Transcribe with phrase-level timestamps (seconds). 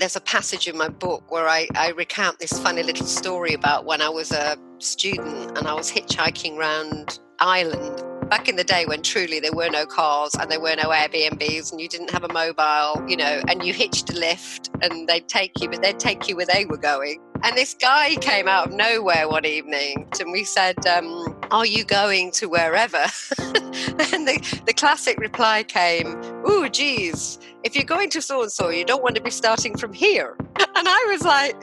[0.00, 3.84] there's a passage in my book where I, I recount this funny little story about
[3.84, 8.84] when I was a student and I was hitchhiking around Ireland back in the day
[8.84, 12.24] when truly there were no cars and there were no Airbnbs and you didn't have
[12.24, 15.98] a mobile, you know, and you hitched a lift and they'd take you, but they'd
[15.98, 17.20] take you where they were going.
[17.42, 21.84] And this guy came out of nowhere one evening and we said, um, Are you
[21.84, 22.96] going to wherever?
[23.38, 28.68] and the, the classic reply came, Ooh, geez, if you're going to so and so,
[28.68, 30.36] you don't want to be starting from here.
[30.58, 31.56] And I was like,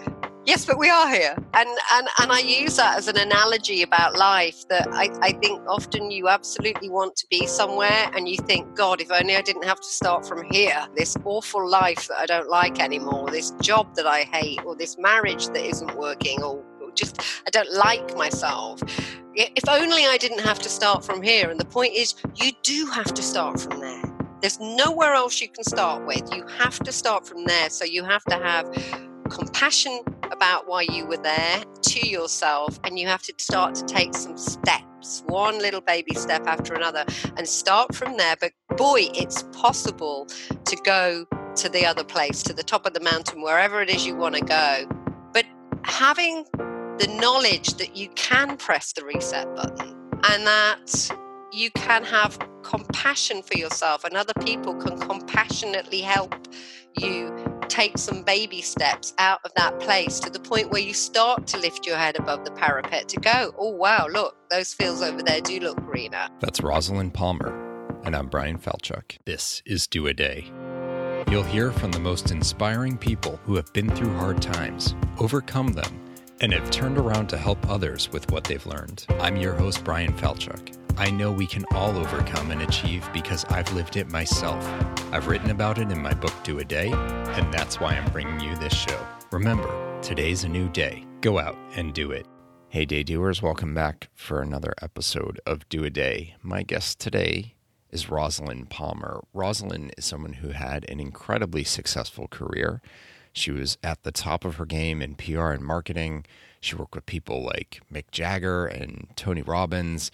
[0.46, 1.36] Yes, but we are here.
[1.56, 5.64] And, and, and I use that as an analogy about life that I, I think
[5.68, 9.65] often you absolutely want to be somewhere and you think, God, if only I didn't
[9.65, 13.96] have to start from here, this awful life that I don't like anymore, this job
[13.96, 16.64] that I hate, or this marriage that isn't working, or
[16.96, 18.82] just I don't like myself.
[19.36, 21.50] If only I didn't have to start from here.
[21.50, 24.04] And the point is, you do have to start from there.
[24.42, 26.34] There's nowhere else you can start with.
[26.34, 27.70] You have to start from there.
[27.70, 28.74] So you have to have
[29.30, 34.14] compassion about why you were there to yourself, and you have to start to take
[34.14, 37.06] some steps, one little baby step after another,
[37.38, 38.36] and start from there.
[38.40, 40.28] But boy, it's possible
[40.66, 44.06] to go to the other place, to the top of the mountain, wherever it is
[44.06, 44.86] you want to go.
[45.34, 45.46] But
[45.84, 46.46] having
[46.98, 49.96] the knowledge that you can press the reset button
[50.30, 51.10] and that
[51.52, 56.34] you can have compassion for yourself and other people can compassionately help
[56.98, 57.34] you
[57.68, 61.58] take some baby steps out of that place to the point where you start to
[61.58, 65.42] lift your head above the parapet to go, oh, wow, look, those fields over there
[65.42, 66.30] do look greener.
[66.40, 67.54] That's Rosalind Palmer,
[68.04, 69.18] and I'm Brian Falchuk.
[69.26, 70.52] This is Do a Day.
[71.30, 76.05] You'll hear from the most inspiring people who have been through hard times, overcome them,
[76.41, 79.05] and have turned around to help others with what they've learned.
[79.19, 80.78] I'm your host, Brian Falchuk.
[80.97, 84.66] I know we can all overcome and achieve because I've lived it myself.
[85.11, 88.39] I've written about it in my book, Do a Day, and that's why I'm bringing
[88.39, 89.06] you this show.
[89.31, 91.06] Remember, today's a new day.
[91.22, 92.25] Go out and do it.
[92.69, 96.35] Hey, day doers, welcome back for another episode of Do a Day.
[96.41, 97.56] My guest today
[97.91, 99.24] is Rosalind Palmer.
[99.34, 102.81] Rosalind is someone who had an incredibly successful career.
[103.35, 106.25] She was at the top of her game in PR and marketing.
[106.62, 110.09] She worked with people like Mick Jagger and Tony Robbins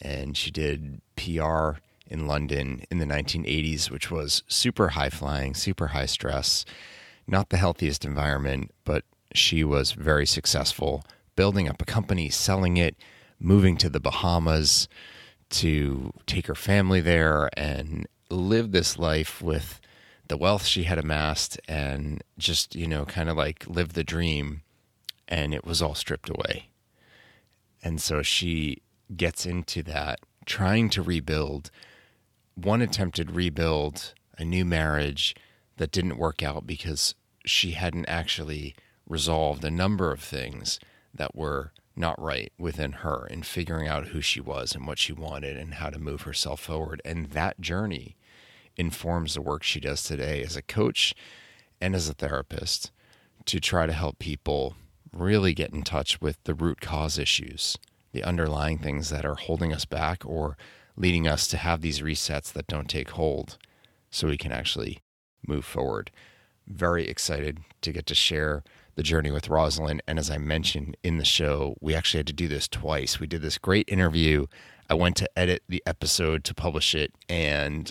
[0.00, 1.78] and she did PR
[2.08, 6.64] in London in the 1980s, which was super high flying, super high stress,
[7.26, 11.04] not the healthiest environment, but she was very successful
[11.36, 12.96] building up a company, selling it,
[13.38, 14.88] moving to the Bahamas
[15.48, 19.80] to take her family there and live this life with
[20.32, 24.62] the wealth she had amassed and just, you know, kind of like live the dream.
[25.28, 26.70] And it was all stripped away.
[27.82, 28.80] And so she
[29.14, 31.70] gets into that, trying to rebuild
[32.54, 35.36] one attempted rebuild, a new marriage
[35.76, 37.14] that didn't work out because
[37.44, 38.74] she hadn't actually
[39.06, 40.80] resolved a number of things
[41.12, 45.12] that were not right within her in figuring out who she was and what she
[45.12, 47.02] wanted and how to move herself forward.
[47.04, 48.16] And that journey
[48.76, 51.14] informs the work she does today as a coach
[51.80, 52.90] and as a therapist
[53.44, 54.74] to try to help people
[55.12, 57.76] really get in touch with the root cause issues
[58.12, 60.56] the underlying things that are holding us back or
[60.96, 63.56] leading us to have these resets that don't take hold
[64.10, 64.98] so we can actually
[65.46, 66.10] move forward.
[66.66, 68.62] Very excited to get to share
[68.94, 70.02] the journey with Rosalind.
[70.06, 73.18] And as I mentioned in the show, we actually had to do this twice.
[73.18, 74.46] We did this great interview.
[74.90, 77.90] I went to edit the episode to publish it, and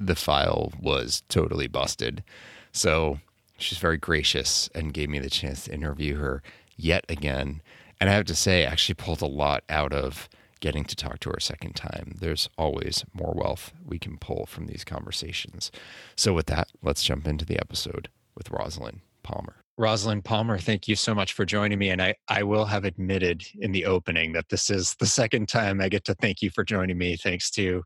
[0.00, 2.24] the file was totally busted.
[2.72, 3.20] So
[3.58, 6.42] she's very gracious and gave me the chance to interview her
[6.76, 7.62] yet again.
[8.00, 10.28] And I have to say, I actually pulled a lot out of
[10.60, 12.16] getting to talk to her a second time.
[12.18, 15.70] There's always more wealth we can pull from these conversations.
[16.16, 19.56] So, with that, let's jump into the episode with Rosalind Palmer.
[19.78, 21.88] Rosalind Palmer, thank you so much for joining me.
[21.88, 25.80] And I, I will have admitted in the opening that this is the second time
[25.80, 27.82] I get to thank you for joining me, thanks to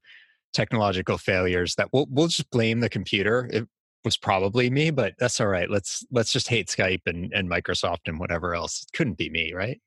[0.55, 3.49] technological failures that we'll, we'll just blame the computer.
[3.53, 3.67] It
[4.05, 5.71] was probably me, but that's all right.
[5.71, 8.83] Let's let's just hate Skype and, and Microsoft and whatever else.
[8.83, 9.81] It couldn't be me, right?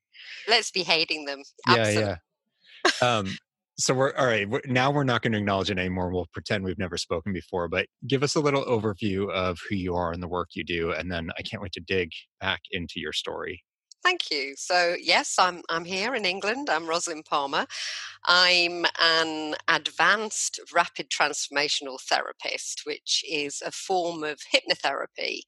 [0.48, 1.42] let's be hating them.
[1.66, 2.02] Absolutely.
[2.02, 2.16] Yeah,
[3.02, 3.16] yeah.
[3.18, 3.36] um,
[3.78, 4.48] so we're all right.
[4.48, 6.10] We're, now we're not going to acknowledge it anymore.
[6.10, 7.68] We'll pretend we've never spoken before.
[7.68, 10.92] But give us a little overview of who you are and the work you do,
[10.92, 12.10] and then I can't wait to dig
[12.40, 13.62] back into your story.
[14.04, 14.54] Thank you.
[14.56, 16.70] So yes, I'm I'm here in England.
[16.70, 17.66] I'm Rosalind Palmer.
[18.26, 25.40] I'm an advanced rapid transformational therapist, which is a form of hypnotherapy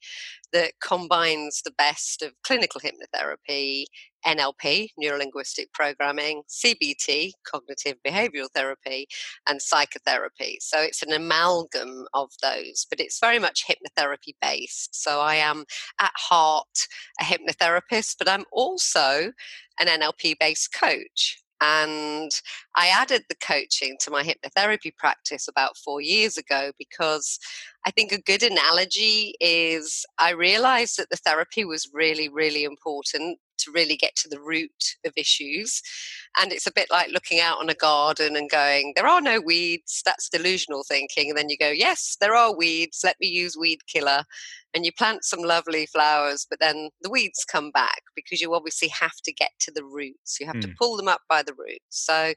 [0.52, 3.84] that combines the best of clinical hypnotherapy,
[4.26, 9.06] NLP, neuro linguistic programming, CBT, cognitive behavioral therapy,
[9.48, 10.58] and psychotherapy.
[10.60, 15.02] So it's an amalgam of those, but it's very much hypnotherapy based.
[15.02, 15.64] So I am
[16.00, 16.86] at heart
[17.20, 19.32] a hypnotherapist, but I'm also
[19.80, 21.42] an NLP based coach.
[21.62, 22.30] And
[22.74, 27.38] I added the coaching to my hypnotherapy practice about four years ago because
[27.86, 33.38] I think a good analogy is I realized that the therapy was really, really important
[33.60, 35.82] to really get to the root of issues.
[36.40, 39.40] And it's a bit like looking out on a garden and going, there are no
[39.40, 40.02] weeds.
[40.04, 41.30] That's delusional thinking.
[41.30, 43.00] And then you go, yes, there are weeds.
[43.04, 44.24] Let me use weed killer.
[44.74, 48.88] And you plant some lovely flowers, but then the weeds come back because you obviously
[48.88, 50.38] have to get to the roots.
[50.38, 50.62] You have mm.
[50.62, 51.80] to pull them up by the roots.
[51.90, 52.34] So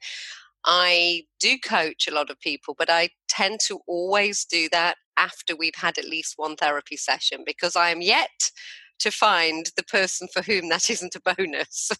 [0.65, 5.55] I do coach a lot of people, but I tend to always do that after
[5.55, 8.51] we've had at least one therapy session because I am yet
[8.99, 11.91] to find the person for whom that isn't a bonus,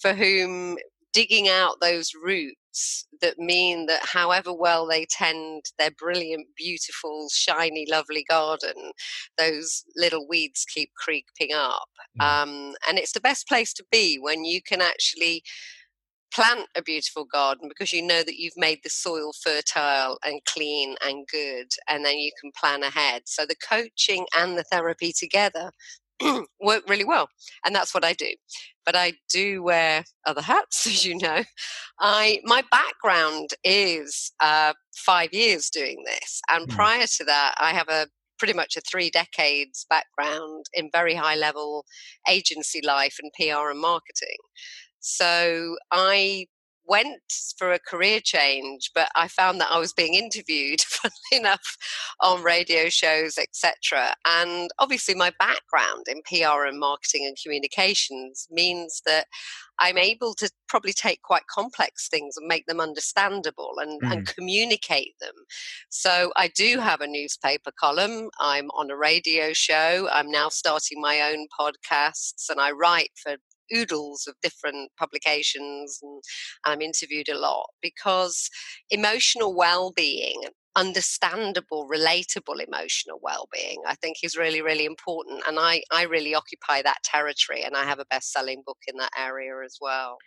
[0.00, 0.76] for whom
[1.12, 7.86] digging out those roots that mean that however well they tend their brilliant, beautiful, shiny,
[7.88, 8.90] lovely garden,
[9.38, 11.86] those little weeds keep creeping up.
[12.20, 12.24] Mm.
[12.24, 15.44] Um, and it's the best place to be when you can actually
[16.34, 20.96] plant a beautiful garden because you know that you've made the soil fertile and clean
[21.04, 23.22] and good and then you can plan ahead.
[23.26, 25.70] So the coaching and the therapy together
[26.60, 27.28] work really well
[27.64, 28.30] and that's what i do.
[28.84, 31.42] But i do wear other hats as you know.
[32.00, 36.74] I my background is uh, five years doing this and mm.
[36.74, 38.06] prior to that i have a
[38.38, 41.84] pretty much a three decades background in very high level
[42.28, 44.36] agency life and pr and marketing
[45.04, 46.46] so i
[46.86, 47.22] went
[47.58, 51.76] for a career change, but I found that I was being interviewed, funnily enough,
[52.20, 54.14] on radio shows, etc.
[54.26, 59.26] And obviously, my background in PR and marketing and communications means that
[59.80, 64.12] I'm able to probably take quite complex things and make them understandable and, mm.
[64.12, 65.34] and communicate them.
[65.88, 68.28] So I do have a newspaper column.
[68.38, 70.08] I'm on a radio show.
[70.12, 73.36] I'm now starting my own podcasts and I write for
[73.74, 76.22] oodles of different publications and,
[76.64, 78.48] I'm interviewed a lot because
[78.90, 80.42] emotional well-being
[80.76, 86.82] understandable relatable emotional well-being i think is really really important and i i really occupy
[86.82, 90.18] that territory and i have a best-selling book in that area as well.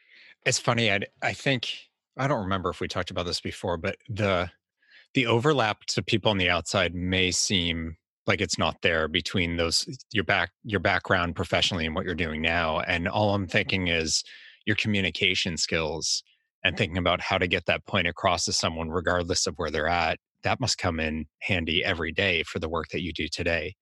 [0.46, 3.98] It's funny i i think i don't remember if we talked about this before but
[4.08, 4.50] the
[5.14, 7.98] the overlap to people on the outside may seem
[8.28, 12.42] like it's not there between those your back your background professionally and what you're doing
[12.42, 14.24] now and all i'm thinking is
[14.66, 16.24] your communication skills
[16.64, 19.88] and thinking about how to get that point across to someone regardless of where they're
[19.88, 23.76] at that must come in handy every day for the work that you do today.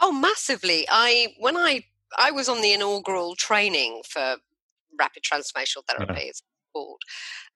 [0.00, 0.86] Oh massively.
[0.88, 1.84] I when i
[2.18, 4.36] i was on the inaugural training for
[4.98, 6.06] rapid transformational uh-huh.
[6.06, 6.42] therapies
[6.74, 7.00] called.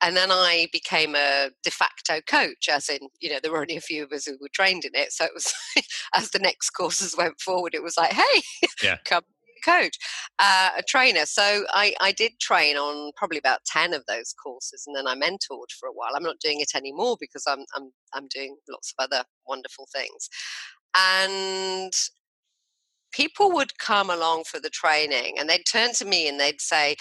[0.01, 3.77] And then I became a de facto coach, as in, you know, there were only
[3.77, 5.13] a few of us who were trained in it.
[5.13, 5.53] So it was,
[6.15, 8.43] as the next courses went forward, it was like, hey,
[8.83, 8.97] yeah.
[9.05, 9.23] come
[9.65, 9.97] coach,
[10.39, 11.27] uh, a trainer.
[11.27, 15.15] So I, I did train on probably about 10 of those courses and then I
[15.15, 16.11] mentored for a while.
[16.15, 20.29] I'm not doing it anymore because I'm, I'm, I'm doing lots of other wonderful things.
[20.97, 21.93] And
[23.13, 26.97] people would come along for the training and they'd turn to me and they'd say,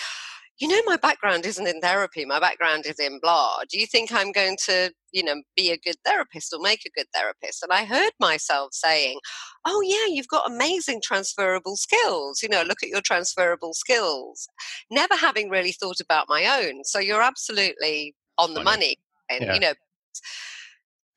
[0.59, 2.25] you know, my background isn't in therapy.
[2.25, 3.59] My background is in blah.
[3.69, 6.89] Do you think I'm going to, you know, be a good therapist or make a
[6.89, 7.61] good therapist?
[7.61, 9.19] And I heard myself saying,
[9.65, 12.41] oh, yeah, you've got amazing transferable skills.
[12.41, 14.47] You know, look at your transferable skills.
[14.89, 16.83] Never having really thought about my own.
[16.85, 18.97] So you're absolutely on the money.
[19.29, 19.53] And, yeah.
[19.53, 19.73] you know,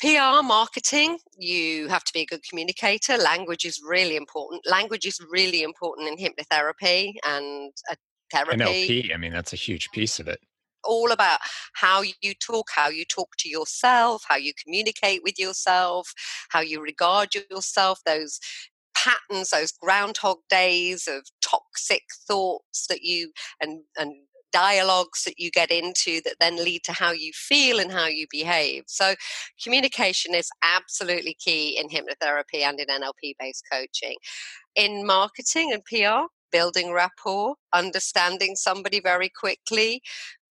[0.01, 3.17] PR marketing, you have to be a good communicator.
[3.17, 4.67] Language is really important.
[4.67, 7.97] Language is really important in hypnotherapy and a
[8.31, 8.59] therapy.
[8.59, 10.41] NLP, I mean, that's a huge piece of it.
[10.85, 11.41] All about
[11.75, 16.13] how you talk, how you talk to yourself, how you communicate with yourself,
[16.49, 18.41] how you regard yourself, those
[18.95, 24.15] patterns, those groundhog days of toxic thoughts that you and and
[24.53, 28.27] dialogues that you get into that then lead to how you feel and how you
[28.31, 28.85] behave.
[28.87, 29.15] So,
[29.63, 34.17] communication is absolutely key in hypnotherapy and in NLP based coaching.
[34.75, 40.03] In marketing and PR, building rapport, understanding somebody very quickly,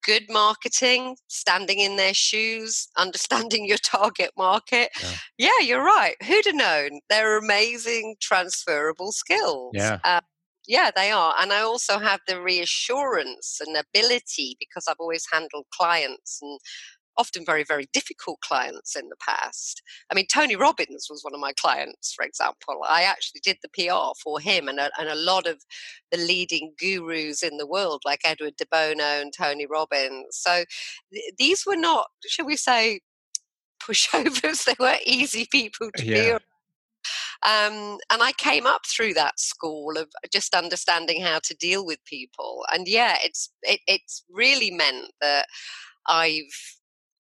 [0.03, 4.89] good marketing, standing in their shoes, understanding your target market.
[5.01, 6.15] Yeah, yeah you're right.
[6.25, 6.99] Who'd have known?
[7.09, 9.71] They're amazing transferable skills.
[9.73, 9.99] Yeah.
[10.03, 10.21] Uh,
[10.67, 11.33] yeah, they are.
[11.39, 16.59] And I also have the reassurance and ability because I've always handled clients and
[17.19, 19.81] often very, very difficult clients in the past.
[20.11, 22.79] I mean, Tony Robbins was one of my clients, for example.
[22.87, 25.61] I actually did the PR for him and a, and a lot of
[26.11, 30.27] the leading gurus in the world, like Edward de Bono and Tony Robbins.
[30.31, 30.63] So
[31.13, 33.01] th- these were not, shall we say,
[33.81, 34.65] pushovers.
[34.69, 36.37] They were easy people to yeah.
[36.37, 36.45] be
[37.43, 42.03] um, and I came up through that school of just understanding how to deal with
[42.03, 42.65] people.
[42.73, 45.47] And yeah, it's it, it's really meant that
[46.07, 46.78] I've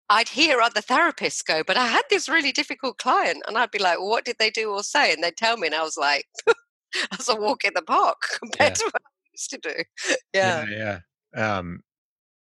[0.10, 3.80] I'd hear other therapists go, but I had this really difficult client, and I'd be
[3.80, 5.98] like, well, "What did they do or say?" And they'd tell me, and I was
[5.98, 6.26] like,
[7.18, 8.76] "As a walk in the park compared yeah.
[8.76, 9.84] to what I used to do."
[10.34, 11.00] Yeah, yeah.
[11.36, 11.58] yeah.
[11.58, 11.80] Um,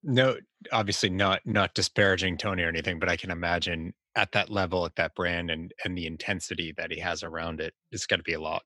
[0.04, 0.38] no,
[0.72, 4.96] obviously not not disparaging Tony or anything, but I can imagine at that level, at
[4.96, 8.34] that brand, and and the intensity that he has around it, it's got to be
[8.34, 8.64] a lot.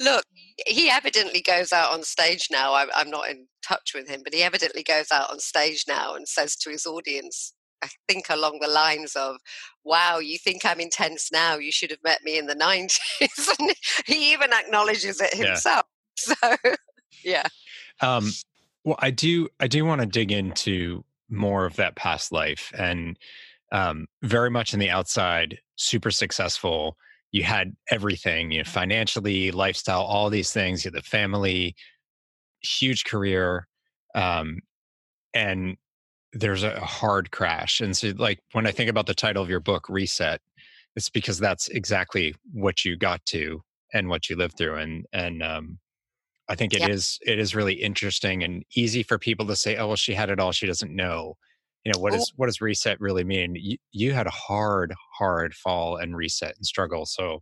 [0.00, 0.24] Look,
[0.66, 2.74] he evidently goes out on stage now.
[2.74, 6.14] I'm, I'm not in touch with him, but he evidently goes out on stage now
[6.14, 9.36] and says to his audience, I think along the lines of,
[9.84, 11.56] "Wow, you think I'm intense now?
[11.56, 12.54] You should have met me in the
[13.20, 13.74] '90s." and
[14.06, 15.86] he even acknowledges it himself.
[15.86, 15.86] Yeah.
[16.18, 16.34] So,
[17.22, 17.46] yeah.
[18.00, 18.32] Um,
[18.82, 19.50] well, I do.
[19.60, 23.18] I do want to dig into more of that past life and
[23.72, 26.96] um, very much in the outside, super successful.
[27.32, 30.84] You had everything, you know, financially, lifestyle, all these things.
[30.84, 31.74] You had the family,
[32.62, 33.66] huge career,
[34.14, 34.60] um,
[35.34, 35.76] and
[36.38, 37.80] there's a hard crash.
[37.80, 40.40] And so, like when I think about the title of your book, Reset,
[40.94, 43.62] it's because that's exactly what you got to
[43.92, 44.76] and what you lived through.
[44.76, 45.78] And and um,
[46.48, 49.88] I think it is it is really interesting and easy for people to say, "Oh,
[49.88, 51.36] well, she had it all; she doesn't know."
[51.86, 52.16] you know what oh.
[52.16, 56.56] is what does reset really mean you, you had a hard hard fall and reset
[56.56, 57.40] and struggle so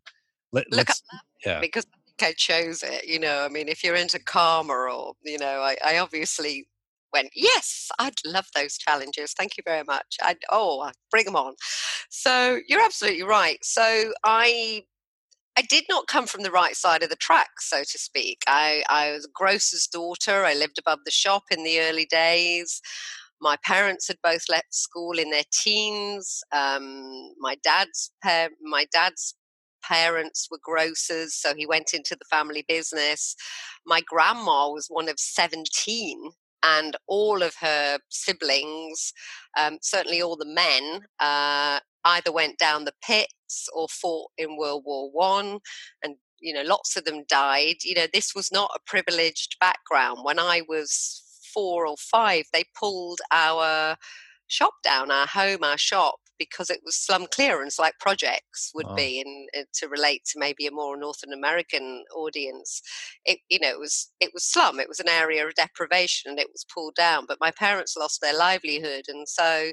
[0.52, 1.02] let, Look, us
[1.46, 1.86] yeah because
[2.20, 5.62] I, I chose it you know I mean if you're into karma or you know
[5.62, 6.68] I, I obviously
[7.14, 11.54] went yes I'd love those challenges thank you very much I oh bring them on
[12.10, 14.84] so you're absolutely right so I
[15.56, 18.42] I did not come from the right side of the track, so to speak.
[18.48, 20.44] I, I was a grocer's daughter.
[20.44, 22.80] I lived above the shop in the early days.
[23.40, 26.42] My parents had both left school in their teens.
[26.50, 29.34] Um, my dad's par- my dad's
[29.82, 33.36] parents were grocers, so he went into the family business.
[33.86, 36.30] My grandma was one of 17,
[36.64, 39.12] and all of her siblings,
[39.58, 44.84] um, certainly all the men, uh, either went down the pits or fought in World
[44.86, 45.60] War One,
[46.02, 47.76] and you know lots of them died.
[47.84, 50.20] You know this was not a privileged background.
[50.22, 51.22] When I was
[51.54, 53.96] four or five, they pulled our
[54.48, 58.94] shop down, our home, our shop, because it was slum clearance, like projects would oh.
[58.94, 62.80] be, and, and, to relate to maybe a more Northern American audience.
[63.24, 64.80] It, you know, it was it was slum.
[64.80, 67.24] It was an area of deprivation, and it was pulled down.
[67.26, 69.72] But my parents lost their livelihood, and so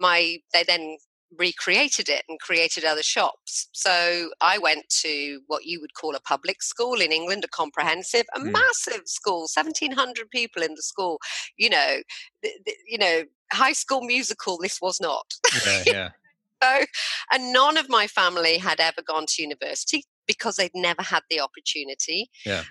[0.00, 0.96] my they then
[1.36, 3.68] recreated it and created other shops.
[3.72, 8.24] So I went to what you would call a public school in England, a comprehensive,
[8.34, 8.52] a mm.
[8.52, 11.18] massive school, 1700 people in the school.
[11.56, 11.96] You know,
[12.42, 15.26] th- th- you know, high school musical this was not.
[15.66, 16.08] Yeah, yeah.
[16.62, 16.84] so,
[17.32, 21.40] and none of my family had ever gone to university because they'd never had the
[21.40, 22.30] opportunity.
[22.44, 22.64] Yeah.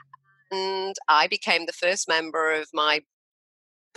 [0.52, 3.02] And I became the first member of my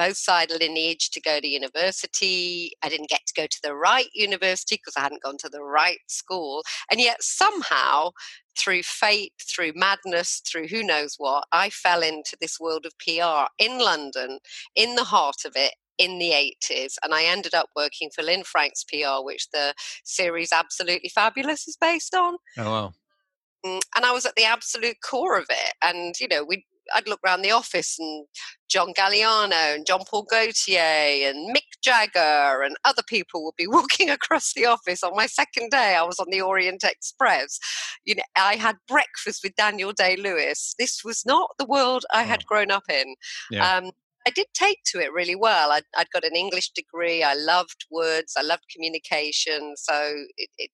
[0.00, 2.72] both side lineage to go to university.
[2.82, 5.62] I didn't get to go to the right university because I hadn't gone to the
[5.62, 6.62] right school.
[6.90, 8.12] And yet, somehow,
[8.58, 13.52] through fate, through madness, through who knows what, I fell into this world of PR
[13.58, 14.38] in London,
[14.74, 18.42] in the heart of it, in the 80s and I ended up working for Lynne
[18.42, 22.36] Franks PR, which the series Absolutely Fabulous is based on.
[22.56, 22.92] Oh, wow.
[23.66, 25.74] Mm, and I was at the absolute core of it.
[25.84, 28.26] And, you know, we I'd look around the office and
[28.68, 34.10] John Galliano and Jean Paul Gaultier and Mick Jagger and other people would be walking
[34.10, 35.02] across the office.
[35.02, 37.58] On my second day, I was on the Orient Express.
[38.04, 40.74] You know, I had breakfast with Daniel Day Lewis.
[40.78, 43.14] This was not the world I had grown up in.
[43.50, 43.76] Yeah.
[43.76, 43.90] Um,
[44.26, 45.72] I did take to it really well.
[45.72, 47.22] I'd, I'd, got an English degree.
[47.22, 48.34] I loved words.
[48.36, 49.74] I loved communication.
[49.76, 49.94] So,
[50.36, 50.70] it, it,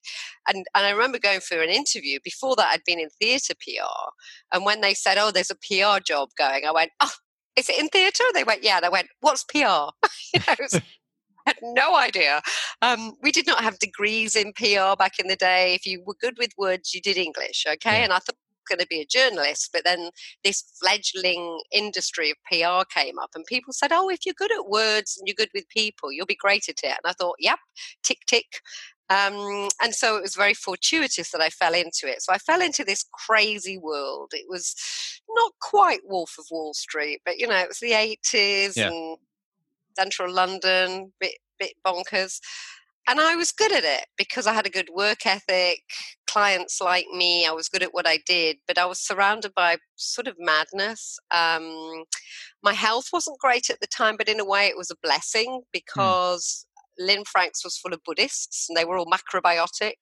[0.48, 2.18] and and I remember going for an interview.
[2.24, 4.10] Before that, I'd been in theatre PR,
[4.52, 7.12] and when they said, "Oh, there's a PR job going," I went, "Oh,
[7.56, 10.74] is it in theatre?" They went, "Yeah." And I went, "What's PR?" you know, was,
[11.46, 12.42] I had no idea.
[12.82, 15.74] Um, we did not have degrees in PR back in the day.
[15.74, 17.98] If you were good with words, you did English, okay?
[17.98, 18.04] Yeah.
[18.04, 18.36] And I thought
[18.68, 19.70] going to be a journalist.
[19.72, 20.10] But then
[20.44, 24.68] this fledgling industry of PR came up, and people said, Oh, if you're good at
[24.68, 26.96] words and you're good with people, you'll be great at it.
[26.96, 27.58] And I thought, Yep,
[28.02, 28.60] tick, tick.
[29.08, 32.22] Um, and so it was very fortuitous that I fell into it.
[32.22, 34.32] So I fell into this crazy world.
[34.32, 34.74] It was
[35.28, 38.88] not quite Wolf of Wall Street, but you know, it was the 80s yeah.
[38.88, 39.16] and
[39.96, 42.40] central London, bit bit bonkers.
[43.08, 45.82] And I was good at it because I had a good work ethic,
[46.28, 49.78] clients like me, I was good at what I did, but I was surrounded by
[49.96, 51.18] sort of madness.
[51.30, 52.04] Um,
[52.62, 55.62] my health wasn't great at the time, but in a way it was a blessing
[55.94, 56.20] Hmm.
[56.20, 56.66] because
[56.98, 59.94] Lynne Franks was full of Buddhists and they were all macrobiotic.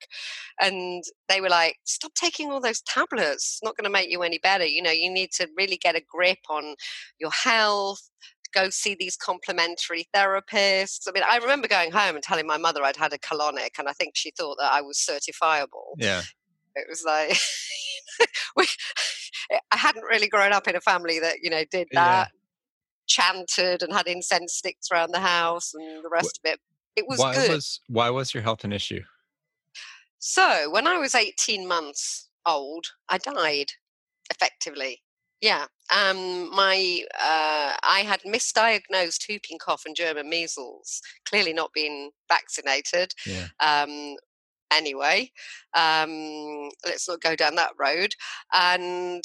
[0.61, 3.57] And they were like, stop taking all those tablets.
[3.57, 4.65] It's not going to make you any better.
[4.65, 6.77] You know, you need to really get a grip on
[7.19, 8.11] your health.
[8.55, 11.09] Go see these complementary therapists.
[11.09, 13.89] I mean, I remember going home and telling my mother I'd had a colonic, and
[13.89, 15.95] I think she thought that I was certifiable.
[15.99, 16.23] Yeah.
[16.77, 17.37] It was like,
[18.57, 18.67] we,
[19.73, 22.05] I hadn't really grown up in a family that, you know, did Yeah.
[22.05, 22.31] that,
[23.07, 26.59] chanted and had incense sticks around the house and the rest of it.
[26.97, 27.51] It was why good.
[27.51, 29.03] was why was your health an issue?
[30.21, 33.73] So when I was 18 months old, I died
[34.31, 35.03] effectively.
[35.41, 35.67] Yeah.
[35.95, 43.13] Um, my uh, I had misdiagnosed whooping cough and German measles, clearly not being vaccinated.
[43.27, 43.49] Yeah.
[43.61, 44.17] Um,
[44.73, 45.31] anyway,
[45.75, 48.15] um, let's not go down that road.
[48.53, 49.25] And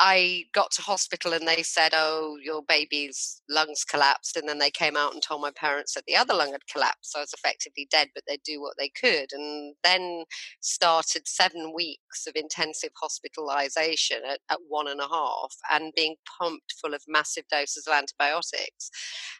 [0.00, 4.70] I got to hospital and they said, "Oh, your baby's lungs collapsed." And then they
[4.70, 7.32] came out and told my parents that the other lung had collapsed, so I was
[7.32, 8.08] effectively dead.
[8.14, 10.24] But they'd do what they could, and then
[10.60, 16.74] started seven weeks of intensive hospitalization at, at one and a half, and being pumped
[16.80, 18.90] full of massive doses of antibiotics.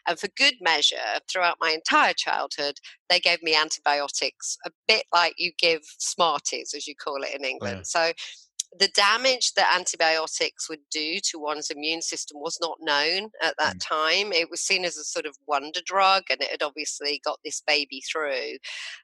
[0.07, 2.75] And for good measure, throughout my entire childhood,
[3.09, 7.43] they gave me antibiotics, a bit like you give Smarties, as you call it in
[7.45, 7.85] England.
[7.87, 8.13] So
[8.77, 13.79] the damage that antibiotics would do to one's immune system was not known at that
[13.79, 14.33] time.
[14.33, 17.61] It was seen as a sort of wonder drug, and it had obviously got this
[17.65, 18.57] baby through.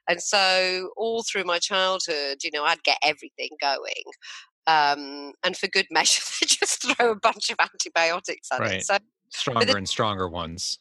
[0.08, 4.04] And so, all through my childhood, you know, I'd get everything going.
[4.66, 8.72] Um, and for good measure, they just throw a bunch of antibiotics at Right.
[8.72, 8.84] it.
[8.84, 8.98] So,
[9.30, 10.78] Stronger and stronger ones.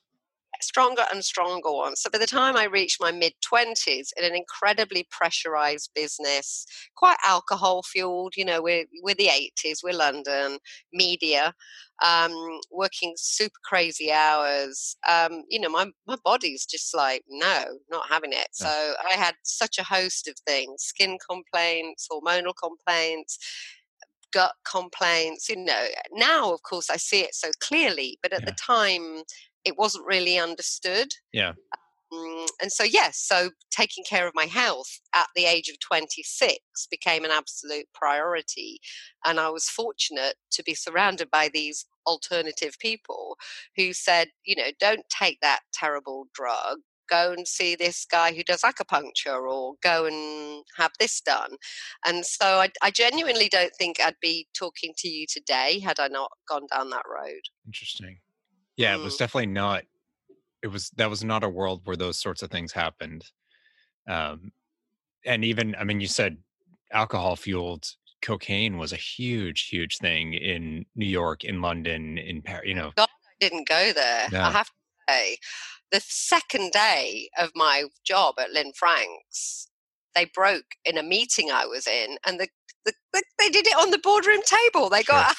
[0.63, 2.01] Stronger and stronger ones.
[2.01, 6.65] So by the time I reached my mid 20s in an incredibly pressurized business,
[6.95, 10.59] quite alcohol fueled, you know, we're, we're the 80s, we're London,
[10.93, 11.53] media,
[12.03, 12.31] um,
[12.71, 14.95] working super crazy hours.
[15.07, 18.47] Um, you know, my, my body's just like, no, not having it.
[18.51, 23.37] So I had such a host of things skin complaints, hormonal complaints
[24.31, 28.45] gut complaints you know now of course i see it so clearly but at Yeah.
[28.45, 29.23] the time
[29.65, 31.53] it wasn't really understood Yeah.
[32.13, 36.59] Mm, and so yes so taking care of my health at the age of 26
[36.89, 38.79] became an absolute priority
[39.25, 43.37] and i was fortunate to be surrounded by these alternative people
[43.77, 48.43] who said you know don't take that terrible drug go and see this guy who
[48.43, 51.55] does acupuncture or go and have this done
[52.05, 56.09] and so I, I genuinely don't think i'd be talking to you today had i
[56.09, 58.19] not gone down that road Interesting.
[58.77, 59.19] Yeah, it was Mm.
[59.19, 59.83] definitely not.
[60.63, 63.25] It was that was not a world where those sorts of things happened.
[64.07, 64.51] Um,
[65.25, 66.37] and even I mean, you said
[66.91, 67.87] alcohol fueled
[68.21, 72.67] cocaine was a huge, huge thing in New York, in London, in Paris.
[72.67, 73.07] You know, I
[73.39, 74.27] didn't go there.
[74.31, 74.47] Yeah.
[74.47, 74.73] I have to
[75.09, 75.37] say,
[75.91, 79.67] the second day of my job at Lynne Franks,
[80.15, 82.47] they broke in a meeting I was in, and the,
[82.85, 84.89] the, the they did it on the boardroom table.
[84.89, 85.35] They got.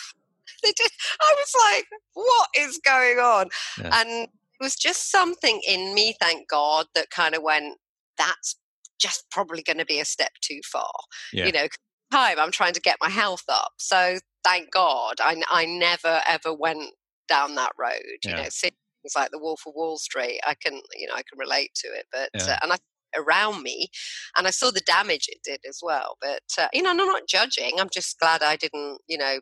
[0.68, 0.90] They did.
[1.20, 3.48] I was like, "What is going on?"
[3.78, 4.00] Yeah.
[4.00, 7.78] And it was just something in me, thank God, that kind of went.
[8.18, 8.56] That's
[9.00, 10.92] just probably going to be a step too far.
[11.32, 11.46] Yeah.
[11.46, 11.66] You know,
[12.12, 13.72] time I'm trying to get my health up.
[13.78, 16.90] So thank God, I, I never ever went
[17.28, 18.18] down that road.
[18.24, 18.72] You know, things
[19.16, 22.06] like the Wolf of Wall Street, I can you know I can relate to it.
[22.12, 22.52] But Yeah.
[22.54, 22.76] uh, and I
[23.14, 23.88] around me,
[24.36, 26.16] and I saw the damage it did as well.
[26.20, 27.78] But uh, you know, I'm not judging.
[27.78, 29.40] I'm just glad I didn't you know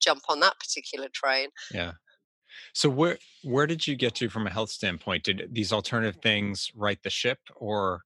[0.00, 1.48] jump on that particular train.
[1.72, 1.92] yeah.
[2.72, 5.24] So where where did you get to from a health standpoint?
[5.24, 8.02] Did these alternative things right the ship, or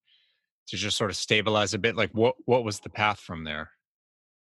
[0.69, 1.97] to just sort of stabilize a bit?
[1.97, 3.71] Like what what was the path from there?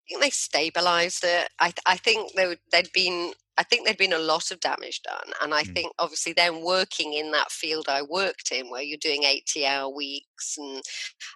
[0.07, 1.49] I think they stabilized it.
[1.59, 5.01] I, th- I think there, there'd been I think there'd been a lot of damage
[5.01, 5.63] done, and I Mm.
[5.63, 10.57] think obviously then working in that field I worked in, where you're doing eighty-hour weeks,
[10.59, 10.83] and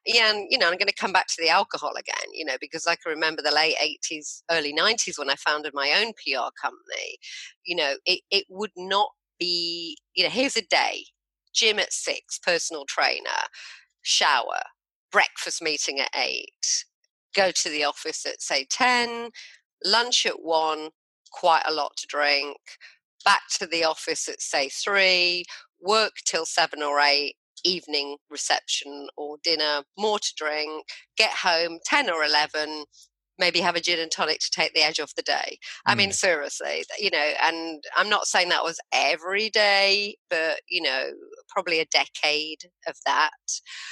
[0.05, 2.57] yeah, and you know I'm going to come back to the alcohol again, you know,
[2.61, 6.51] because I can remember the late '80s, early '90s when I founded my own PR
[6.61, 7.17] company.
[7.65, 11.05] You know, it it would not be you know here's a day,
[11.53, 13.29] gym at six, personal trainer,
[14.01, 14.61] shower,
[15.11, 16.85] breakfast meeting at eight,
[17.35, 19.29] go to the office at say 10
[19.83, 20.89] lunch at 1
[21.31, 22.57] quite a lot to drink
[23.23, 25.43] back to the office at say 3
[25.81, 30.85] work till 7 or 8 evening reception or dinner more to drink
[31.17, 32.85] get home 10 or 11
[33.41, 35.57] maybe have a gin and tonic to take the edge off the day.
[35.85, 36.13] I mean, mm.
[36.13, 41.09] seriously, you know, and I'm not saying that was every day, but, you know,
[41.49, 43.31] probably a decade of that.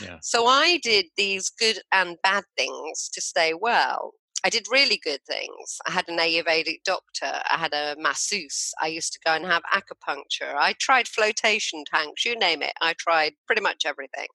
[0.02, 0.18] Yeah.
[0.22, 4.14] So I did these good and bad things to stay well.
[4.44, 5.80] I did really good things.
[5.86, 7.26] I had an Ayurvedic doctor.
[7.26, 8.74] I had a masseuse.
[8.82, 10.56] I used to go and have acupuncture.
[10.56, 12.74] I tried flotation tanks, you name it.
[12.82, 14.28] I tried pretty much everything.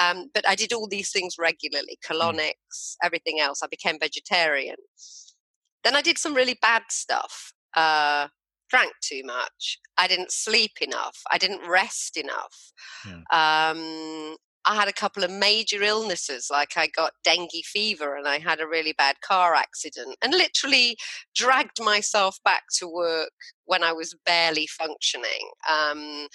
[0.00, 2.10] Um, but I did all these things regularly mm.
[2.10, 3.62] colonics, everything else.
[3.62, 4.76] I became vegetarian.
[5.82, 7.52] Then I did some really bad stuff.
[7.74, 8.28] Uh,
[8.70, 9.78] drank too much.
[9.98, 11.18] I didn't sleep enough.
[11.30, 12.72] I didn't rest enough.
[13.06, 13.70] Yeah.
[13.70, 18.38] Um, I had a couple of major illnesses, like I got dengue fever and I
[18.38, 20.96] had a really bad car accident, and literally
[21.34, 23.32] dragged myself back to work
[23.64, 25.50] when I was barely functioning.
[25.68, 26.28] Um,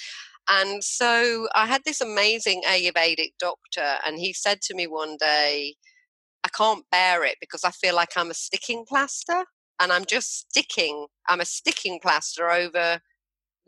[0.49, 5.75] and so I had this amazing Ayurvedic doctor, and he said to me one day,
[6.43, 9.45] I can't bear it because I feel like I'm a sticking plaster
[9.81, 12.99] and I'm just sticking, I'm a sticking plaster over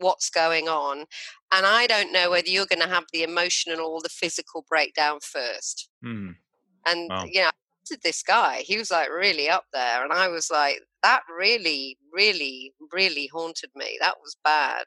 [0.00, 1.06] what's going on.
[1.52, 5.18] And I don't know whether you're going to have the emotional or the physical breakdown
[5.22, 5.88] first.
[6.04, 6.36] Mm.
[6.86, 7.24] And, wow.
[7.24, 7.50] you know,
[8.02, 10.04] this guy, he was like really up there.
[10.04, 13.98] And I was like, that really, really, really haunted me.
[14.00, 14.84] That was bad.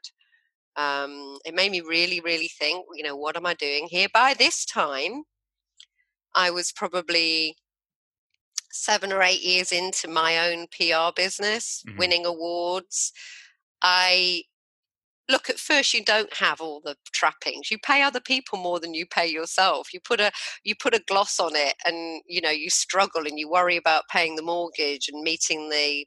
[0.76, 4.08] Um, it made me really, really think, you know, what am I doing here?
[4.12, 5.24] By this time,
[6.34, 7.56] I was probably
[8.72, 11.98] seven or eight years into my own PR business, mm-hmm.
[11.98, 13.12] winning awards.
[13.82, 14.42] I
[15.28, 17.70] look at first you don't have all the trappings.
[17.70, 19.92] You pay other people more than you pay yourself.
[19.92, 20.30] You put a
[20.64, 24.08] you put a gloss on it and you know you struggle and you worry about
[24.10, 26.06] paying the mortgage and meeting the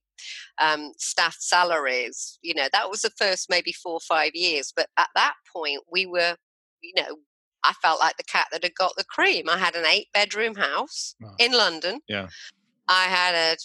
[0.62, 2.38] um, staff salaries.
[2.41, 5.82] You know that was the first maybe four or five years but at that point
[5.91, 6.36] we were
[6.82, 7.17] you know
[7.63, 9.49] i felt like the cat that had got the cream.
[9.49, 11.36] I had an eight bedroom house wow.
[11.39, 12.01] in london.
[12.08, 12.27] Yeah.
[12.88, 13.58] I had a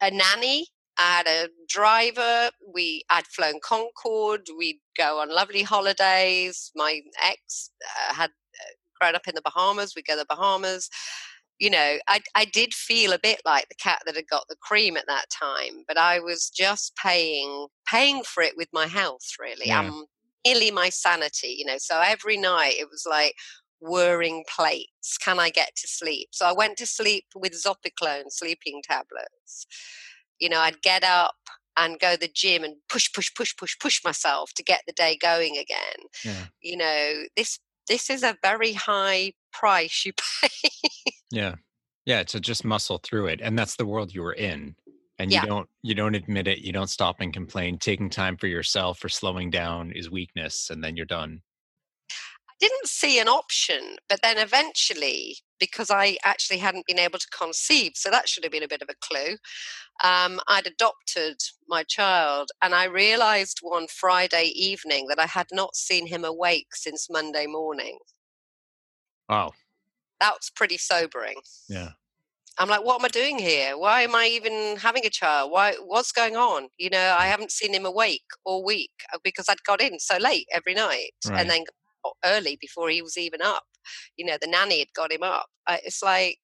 [0.00, 0.68] a nanny.
[0.98, 2.50] I had a driver.
[2.72, 4.46] We I'd flown Concorde.
[4.56, 6.70] We'd go on lovely holidays.
[6.74, 9.94] My ex uh, had uh, grown up in the Bahamas.
[9.94, 10.88] We'd go to the Bahamas.
[11.58, 14.56] You know, I I did feel a bit like the cat that had got the
[14.60, 19.26] cream at that time, but I was just paying paying for it with my health.
[19.38, 19.80] Really, yeah.
[19.80, 20.04] I'm
[20.46, 21.56] nearly my sanity.
[21.58, 23.34] You know, so every night it was like
[23.80, 25.18] whirring plates.
[25.18, 26.28] Can I get to sleep?
[26.32, 29.66] So I went to sleep with Zopiclone sleeping tablets
[30.40, 31.36] you know, I'd get up
[31.76, 34.92] and go to the gym and push, push, push, push, push myself to get the
[34.92, 36.06] day going again.
[36.24, 36.44] Yeah.
[36.60, 37.58] You know, this
[37.88, 40.70] this is a very high price you pay.
[41.30, 41.54] yeah.
[42.06, 43.40] Yeah, to just muscle through it.
[43.42, 44.76] And that's the world you were in.
[45.18, 45.46] And you yeah.
[45.46, 47.78] don't you don't admit it, you don't stop and complain.
[47.78, 51.40] Taking time for yourself or slowing down is weakness and then you're done
[52.54, 57.28] I didn't see an option, but then eventually, because I actually hadn't been able to
[57.36, 59.36] conceive, so that should have been a bit of a clue,
[60.02, 61.36] um, I'd adopted
[61.68, 66.74] my child, and I realized one Friday evening that I had not seen him awake
[66.74, 67.98] since Monday morning.
[69.28, 69.52] Wow.
[70.20, 71.36] That's pretty sobering.
[71.68, 71.90] Yeah.
[72.58, 73.76] I'm like, what am I doing here?
[73.76, 75.50] Why am I even having a child?
[75.50, 75.74] Why?
[75.84, 76.68] What's going on?
[76.78, 80.18] You know, I haven't seen him awake all week uh, because I'd got in so
[80.18, 81.40] late every night right.
[81.40, 81.64] and then
[82.24, 83.64] early before he was even up.
[84.16, 85.46] You know, the nanny had got him up.
[85.68, 86.38] it's like,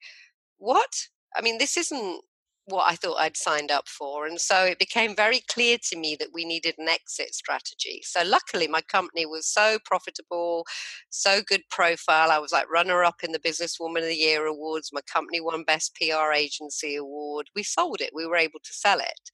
[0.58, 1.08] what?
[1.36, 2.22] I mean, this isn't
[2.70, 4.26] what I thought I'd signed up for.
[4.26, 8.00] And so it became very clear to me that we needed an exit strategy.
[8.04, 10.66] So luckily, my company was so profitable,
[11.10, 12.30] so good profile.
[12.30, 14.90] I was like runner up in the Businesswoman of the Year awards.
[14.92, 17.48] My company won Best PR Agency award.
[17.54, 19.30] We sold it, we were able to sell it.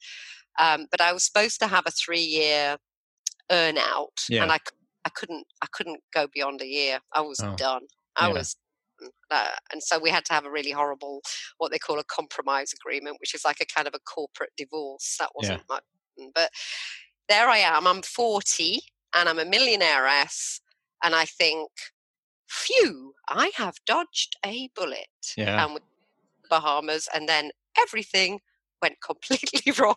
[0.59, 2.79] Um, but I was supposed to have a three year
[3.51, 4.43] earn out, yeah.
[4.43, 4.59] and I
[5.07, 6.99] I couldn't I couldn't go beyond a year.
[7.15, 7.55] I was oh.
[7.57, 7.83] done.
[8.17, 8.35] I yeah.
[8.35, 8.57] was
[9.31, 11.21] uh, and so we had to have a really horrible
[11.59, 15.17] what they call a compromise agreement which is like a kind of a corporate divorce
[15.21, 15.75] that wasn't yeah.
[15.75, 16.51] much but
[17.29, 18.81] there i am i'm 40
[19.15, 20.61] and i'm a millionairess
[21.05, 21.69] and i think
[22.49, 25.67] phew i have dodged a bullet yeah.
[25.67, 25.79] and
[26.49, 28.41] bahamas and then everything
[28.81, 29.97] went completely wrong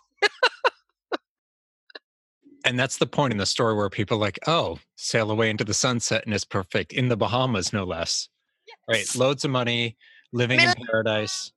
[2.66, 5.64] and that's the point in the story where people are like, oh, sail away into
[5.64, 8.30] the sunset and it's perfect in the Bahamas, no less.
[8.68, 8.78] Yes.
[8.88, 9.98] Right, loads of money,
[10.34, 11.52] living million, in paradise.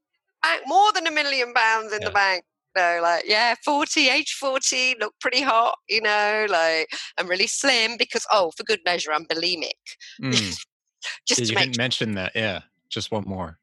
[0.66, 2.08] More than a million pounds in yeah.
[2.08, 2.44] the bank.
[2.74, 5.76] No, like yeah, forty, age forty, look pretty hot.
[5.90, 6.88] You know, like
[7.18, 9.72] I'm really slim because oh, for good measure, I'm bulimic.
[10.22, 10.30] Mm.
[11.26, 11.82] just yeah, you didn't sure.
[11.82, 12.32] mention that.
[12.34, 13.58] Yeah, just one more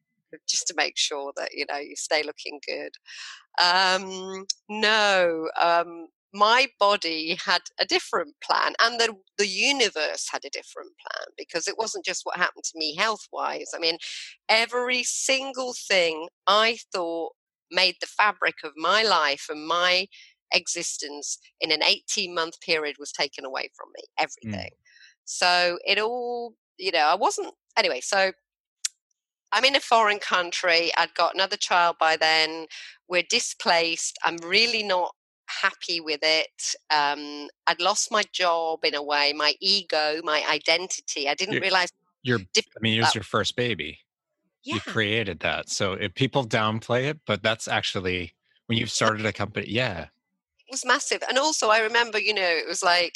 [0.47, 2.91] just to make sure that you know you stay looking good
[3.61, 10.49] um no um my body had a different plan and the, the universe had a
[10.49, 13.71] different plan because it wasn't just what happened to me health wise.
[13.75, 13.97] I mean,
[14.47, 17.33] every single thing I thought
[17.71, 20.07] made the fabric of my life and my
[20.53, 24.23] existence in an 18 month period was taken away from me mm.
[24.23, 24.85] everything mm.
[25.25, 28.31] so it all you know i wasn't anyway so
[29.51, 32.65] i'm in a foreign country i'd got another child by then
[33.07, 35.13] we're displaced i'm really not
[35.49, 41.27] happy with it um, i'd lost my job in a way my ego my identity
[41.27, 41.89] i didn't you're, realize
[42.23, 43.99] you're i mean it was your first baby
[44.63, 44.75] yeah.
[44.75, 48.33] you created that so if people downplay it but that's actually
[48.67, 50.07] when you've started a company yeah
[50.67, 51.23] It was massive.
[51.27, 53.15] And also, I remember, you know, it was like,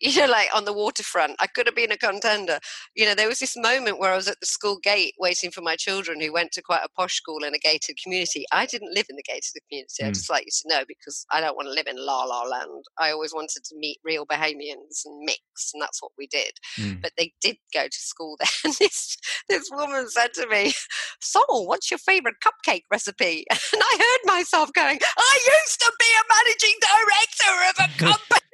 [0.00, 2.58] you know, like on the waterfront, I could have been a contender.
[2.94, 5.60] You know, there was this moment where I was at the school gate waiting for
[5.60, 8.44] my children who went to quite a posh school in a gated community.
[8.52, 10.02] I didn't live in the gated community.
[10.02, 10.08] Mm.
[10.08, 12.42] I just like you to know because I don't want to live in la la
[12.42, 12.84] land.
[12.98, 15.40] I always wanted to meet real Bahamians and mix,
[15.72, 16.52] and that's what we did.
[16.78, 17.02] Mm.
[17.02, 18.48] But they did go to school there.
[18.64, 19.16] And this,
[19.48, 20.72] this woman said to me,
[21.20, 23.44] Sol, what's your favorite cupcake recipe?
[23.72, 28.47] And I heard myself going, I used to be a managing director of a company.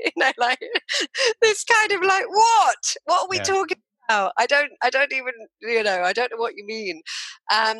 [0.04, 0.60] you know, like
[1.40, 2.96] this kind of like what?
[3.04, 3.42] What are we yeah.
[3.44, 4.32] talking about?
[4.38, 7.02] I don't, I don't even, you know, I don't know what you mean.
[7.54, 7.78] Um,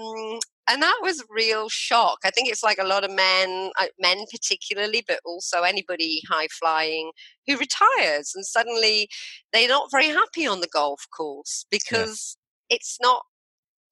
[0.69, 2.19] and that was real shock.
[2.25, 6.47] I think it's like a lot of men, uh, men particularly, but also anybody high
[6.49, 7.11] flying
[7.47, 9.09] who retires and suddenly
[9.53, 12.37] they're not very happy on the golf course because
[12.69, 12.77] yeah.
[12.77, 13.23] it's not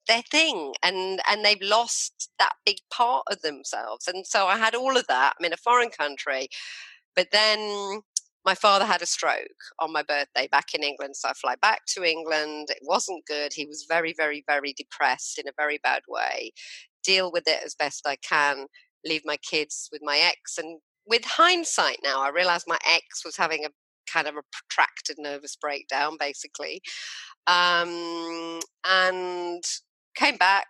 [0.09, 4.73] their thing and and they've lost that big part of themselves and so i had
[4.73, 6.47] all of that i'm in a foreign country
[7.15, 8.01] but then
[8.45, 9.37] my father had a stroke
[9.79, 11.15] on my birthday back in England.
[11.15, 12.69] So I fly back to England.
[12.69, 13.53] It wasn't good.
[13.53, 16.51] He was very, very, very depressed in a very bad way.
[17.03, 18.67] Deal with it as best I can,
[19.05, 20.57] leave my kids with my ex.
[20.57, 23.69] And with hindsight now, I realize my ex was having a
[24.11, 26.81] kind of a protracted nervous breakdown, basically.
[27.47, 29.63] Um, and
[30.15, 30.67] came back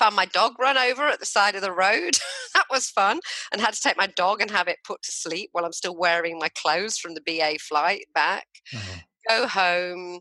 [0.00, 2.16] found my dog run over at the side of the road.
[2.54, 3.20] that was fun.
[3.52, 5.96] And had to take my dog and have it put to sleep while I'm still
[5.96, 8.46] wearing my clothes from the BA flight back.
[8.74, 8.98] Mm-hmm.
[9.28, 10.20] Go home,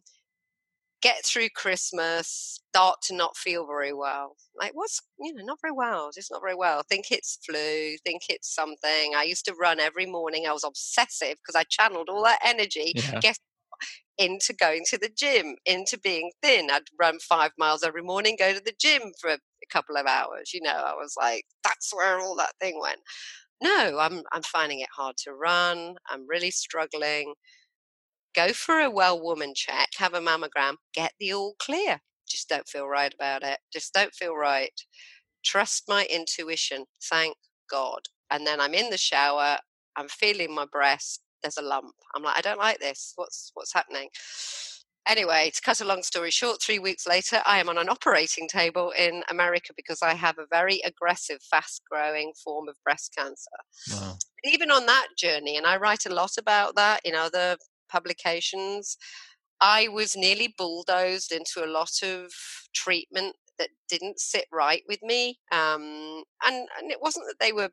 [1.01, 4.35] get through Christmas, start to not feel very well.
[4.53, 6.83] Like, what's, you know, not very well, just not very well.
[6.89, 9.13] Think it's flu, think it's something.
[9.15, 10.45] I used to run every morning.
[10.45, 12.91] I was obsessive because I channeled all that energy.
[12.95, 13.19] Yeah.
[13.21, 13.39] Guess
[14.19, 16.69] into going to the gym, into being thin.
[16.69, 19.39] I'd run five miles every morning, go to the gym for a
[19.71, 20.53] couple of hours.
[20.53, 22.99] You know, I was like, that's where all that thing went.
[23.63, 25.95] No, I'm I'm finding it hard to run.
[26.10, 27.34] I'm really struggling.
[28.36, 31.99] Go for a well woman check, have a mammogram, get the all clear.
[32.27, 33.60] Just don't feel right about it.
[33.73, 34.73] Just don't feel right.
[35.43, 36.86] Trust my intuition.
[37.03, 37.36] Thank
[37.69, 38.01] God.
[38.32, 39.58] And then I'm in the shower.
[39.97, 41.93] I'm feeling my breast there's a lump.
[42.15, 43.13] I'm like, I don't like this.
[43.15, 44.10] What's what's happening?
[45.08, 48.47] Anyway, to cut a long story short, three weeks later, I am on an operating
[48.47, 53.49] table in America because I have a very aggressive, fast growing form of breast cancer.
[53.91, 54.17] Wow.
[54.43, 57.58] Even on that journey, and I write a lot about that in other
[57.91, 58.97] publications,
[59.60, 62.32] I was nearly bulldozed into a lot of
[62.75, 65.39] treatment that didn't sit right with me.
[65.52, 67.69] Um, and, and it wasn't that they were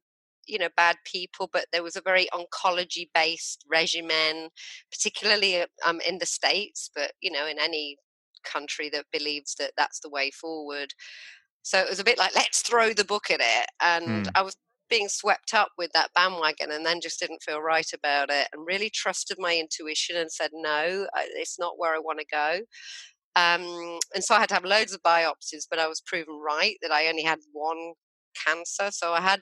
[0.46, 4.48] you know bad people but there was a very oncology based regimen
[4.90, 7.96] particularly uh, um, in the states but you know in any
[8.44, 10.92] country that believes that that's the way forward
[11.62, 14.30] so it was a bit like let's throw the book at it and mm.
[14.34, 14.56] i was
[14.88, 18.66] being swept up with that bandwagon and then just didn't feel right about it and
[18.66, 22.60] really trusted my intuition and said no it's not where i want to go
[23.34, 26.76] um, and so i had to have loads of biopsies but i was proven right
[26.82, 27.92] that i only had one
[28.46, 29.40] cancer so i had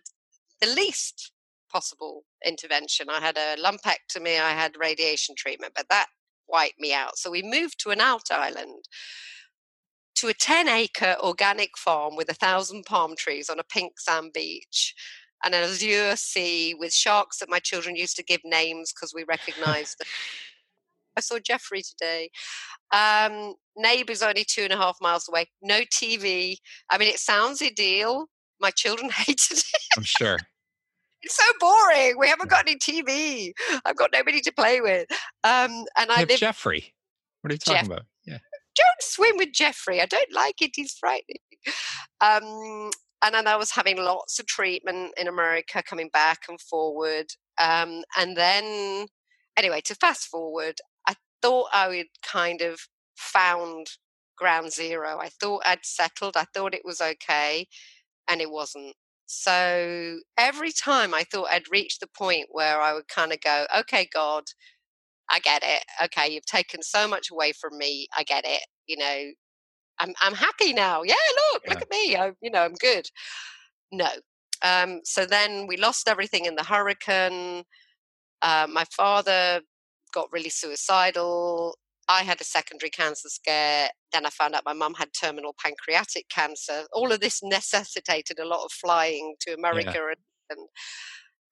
[0.64, 1.33] the least
[1.70, 3.09] possible intervention.
[3.11, 6.07] I had a lumpectomy, I had radiation treatment, but that
[6.48, 7.16] wiped me out.
[7.18, 8.85] So we moved to an out island
[10.16, 14.31] to a 10 acre organic farm with a thousand palm trees on a pink sand
[14.33, 14.94] beach
[15.44, 19.24] and an azure sea with sharks that my children used to give names because we
[19.29, 20.07] recognized them.
[21.16, 22.31] I saw Jeffrey today.
[22.92, 25.46] Um, neighbors only two and a half miles away.
[25.62, 26.57] No TV.
[26.90, 28.27] I mean, it sounds ideal.
[28.61, 29.64] My children hated it.
[29.96, 30.38] I'm sure
[31.25, 32.19] it's so boring.
[32.19, 33.53] We haven't got any TV.
[33.85, 35.07] I've got nobody to play with.
[35.43, 36.95] Um, and I live Jeffrey.
[37.41, 38.03] What are you talking Jeff- about?
[38.27, 38.39] Yeah.
[38.77, 40.01] Don't swim with Jeffrey.
[40.01, 40.73] I don't like it.
[40.75, 41.39] He's frightening.
[42.21, 42.91] Um,
[43.25, 47.27] and then I was having lots of treatment in America, coming back and forward.
[47.59, 49.07] Um, and then,
[49.57, 50.77] anyway, to fast forward,
[51.09, 52.81] I thought I would kind of
[53.17, 53.87] found
[54.37, 55.19] ground zero.
[55.21, 56.37] I thought I'd settled.
[56.37, 57.67] I thought it was okay,
[58.29, 58.95] and it wasn't.
[59.27, 63.67] So every time I thought I'd reached the point where I would kind of go,
[63.81, 64.45] okay, God,
[65.31, 65.85] I get it.
[66.05, 68.09] Okay, you've taken so much away from me.
[68.17, 68.63] I get it.
[68.87, 69.25] You know,
[70.01, 71.03] I'm I'm happy now.
[71.03, 71.15] Yeah,
[71.53, 71.71] look, yeah.
[71.71, 72.17] look at me.
[72.17, 73.07] I, you know, I'm good.
[73.93, 74.09] no.
[74.63, 77.65] Um, so then we lost everything in the hurricane.
[78.43, 79.61] Uh, my father
[80.15, 81.77] got really suicidal.
[82.09, 83.88] I had a secondary cancer scare.
[84.12, 86.83] Then I found out my mum had terminal pancreatic cancer.
[86.93, 90.14] All of this necessitated a lot of flying to America yeah.
[90.51, 90.69] and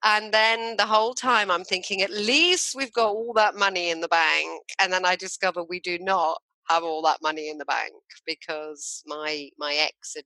[0.05, 4.01] and then the whole time I'm thinking, at least we've got all that money in
[4.01, 4.62] the bank.
[4.81, 7.95] And then I discover we do not have all that money in the bank
[8.27, 10.25] because my my ex had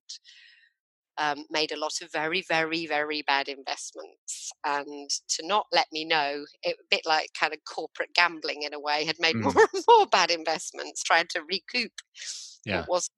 [1.18, 4.50] um, made a lot of very, very, very bad investments.
[4.64, 8.74] And to not let me know, it, a bit like kind of corporate gambling in
[8.74, 9.42] a way, had made mm.
[9.42, 11.92] more and more bad investments, trying to recoup
[12.64, 12.80] yeah.
[12.80, 13.10] what was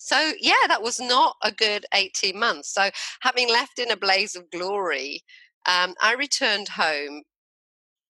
[0.00, 2.72] so yeah, that was not a good 18 months.
[2.72, 2.88] So
[3.20, 5.22] having left in a blaze of glory,
[5.66, 7.24] um, I returned home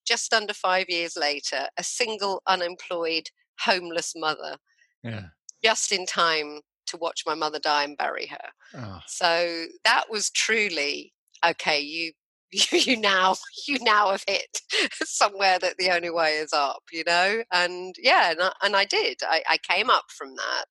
[0.06, 4.56] just under five years later, a single unemployed homeless mother.
[5.02, 5.26] Yeah.
[5.64, 8.78] Just in time to watch my mother die and bury her.
[8.78, 9.00] Oh.
[9.06, 11.12] So that was truly
[11.46, 11.80] okay.
[11.80, 12.12] You
[12.72, 13.36] you now
[13.68, 14.62] you now have hit
[15.04, 18.86] somewhere that the only way is up you know and yeah and I, and I
[18.86, 20.64] did I, I came up from that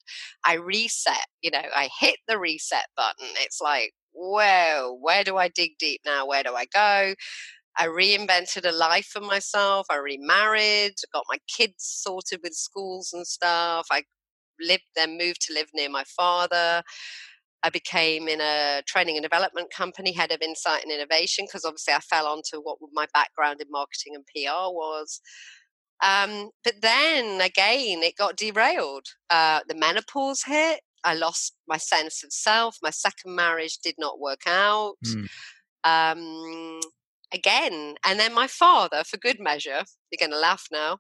[0.44, 5.50] i reset you know i hit the reset button it's like whoa where do i
[5.50, 7.14] dig deep now where do i go
[7.78, 9.86] I reinvented a life for myself.
[9.92, 13.86] I remarried, got my kids sorted with schools and stuff.
[13.92, 14.04] I
[14.62, 16.84] lived, then moved to live near my father.
[17.64, 21.94] I became in a training and development company, head of insight and innovation, because obviously
[21.94, 25.20] I fell onto what my background in marketing and PR was.
[26.04, 29.08] Um, but then again, it got derailed.
[29.30, 30.82] Uh, the menopause hit.
[31.04, 32.78] I lost my sense of self.
[32.82, 34.96] My second marriage did not work out.
[35.06, 35.28] Mm.
[35.84, 36.80] Um,
[37.34, 41.00] again, and then my father, for good measure, you're going to laugh now,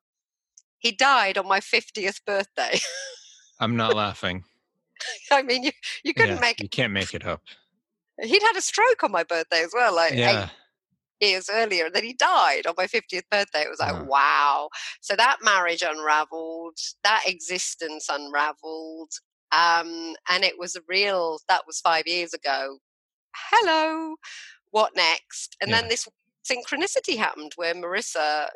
[0.79, 2.79] he died on my 50th birthday.
[3.59, 4.43] I'm not laughing.
[5.31, 5.71] I mean, you,
[6.03, 6.63] you couldn't yeah, make it.
[6.63, 7.41] You can't make it up.
[8.21, 10.49] He'd had a stroke on my birthday as well, like yeah.
[11.21, 11.85] eight years earlier.
[11.85, 13.61] And then he died on my 50th birthday.
[13.61, 14.05] It was like, uh-huh.
[14.07, 14.69] wow.
[15.01, 19.11] So that marriage unraveled, that existence unraveled.
[19.51, 22.79] Um, and it was a real, that was five years ago.
[23.35, 24.15] Hello,
[24.71, 25.55] what next?
[25.61, 25.81] And yeah.
[25.81, 26.07] then this
[26.49, 28.47] synchronicity happened where Marisa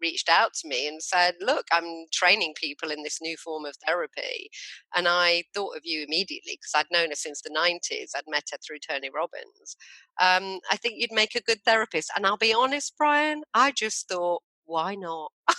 [0.00, 3.76] reached out to me and said, Look, I'm training people in this new form of
[3.86, 4.50] therapy.
[4.94, 8.10] And I thought of you immediately because I'd known her since the 90s.
[8.16, 9.76] I'd met her through Tony Robbins.
[10.20, 12.10] Um, I think you'd make a good therapist.
[12.16, 15.32] And I'll be honest, Brian, I just thought, why not?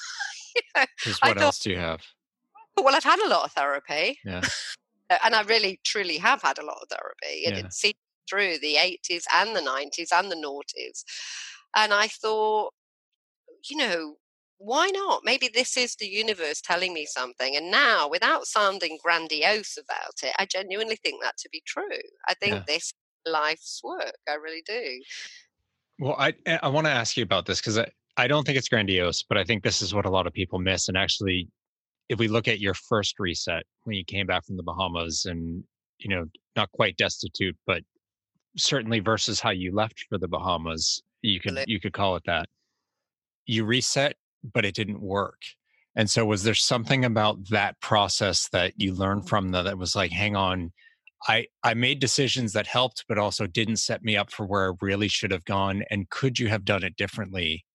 [0.76, 2.02] Because what thought, else do you have?
[2.76, 4.20] Well, I've had a lot of therapy.
[4.26, 4.42] Yeah.
[5.24, 7.46] and I really, truly have had a lot of therapy.
[7.46, 7.66] And yeah.
[7.66, 8.00] it seeped
[8.30, 11.04] through the 80s and the 90s and the noughties.
[11.76, 12.74] And I thought,
[13.70, 14.16] you know,
[14.64, 15.22] why not?
[15.24, 17.56] Maybe this is the universe telling me something.
[17.56, 21.84] And now, without sounding grandiose about it, I genuinely think that to be true.
[22.28, 22.64] I think yeah.
[22.68, 22.94] this
[23.26, 24.16] life's work.
[24.30, 25.02] I really do.
[26.00, 28.58] Well, I eh, I want to ask you about this because I, I don't think
[28.58, 30.88] it's grandiose, but I think this is what a lot of people miss.
[30.90, 31.48] And actually,
[32.10, 35.64] if we look at your first reset when you came back from the Bahamas and
[35.98, 37.82] you know not quite destitute, but
[38.58, 42.48] certainly versus how you left for the Bahamas, you could you could call it that.
[43.48, 45.42] You reset but it didn't work.
[45.96, 49.30] And so, was there something about that process that you learned mm.
[49.30, 50.72] from that, that was like, hang on,
[51.28, 54.76] I, I made decisions that helped, but also didn't set me up for where I
[54.82, 55.84] really should have gone?
[55.92, 57.66] And could you have done it differently?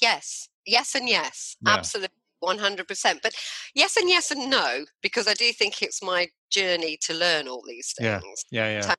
[0.00, 1.74] Yes, yes, and yes, yeah.
[1.74, 2.16] absolutely.
[2.42, 3.22] 100%.
[3.22, 3.34] But
[3.74, 7.62] yes, and yes, and no, because I do think it's my journey to learn all
[7.66, 8.44] these things.
[8.50, 8.94] Yeah, yeah, yeah.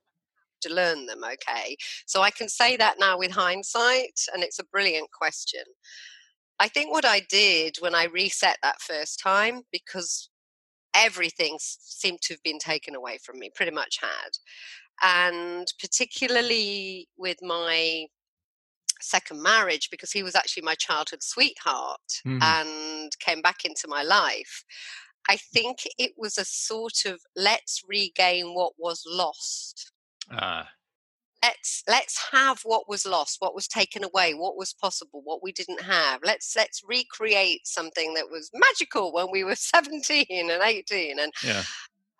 [0.62, 1.76] To learn them, okay.
[2.08, 5.62] So I can say that now with hindsight, and it's a brilliant question.
[6.60, 10.30] I think what I did when I reset that first time, because
[10.96, 14.32] everything seemed to have been taken away from me, pretty much had.
[15.04, 18.06] And particularly with my
[19.02, 22.42] second marriage, because he was actually my childhood sweetheart mm.
[22.42, 24.64] and came back into my life.
[25.30, 29.92] I think it was a sort of let's regain what was lost.
[30.32, 30.64] Uh
[31.46, 35.52] let's let's have what was lost what was taken away what was possible what we
[35.52, 41.20] didn't have let's let's recreate something that was magical when we were 17 and 18
[41.20, 41.64] and yeah.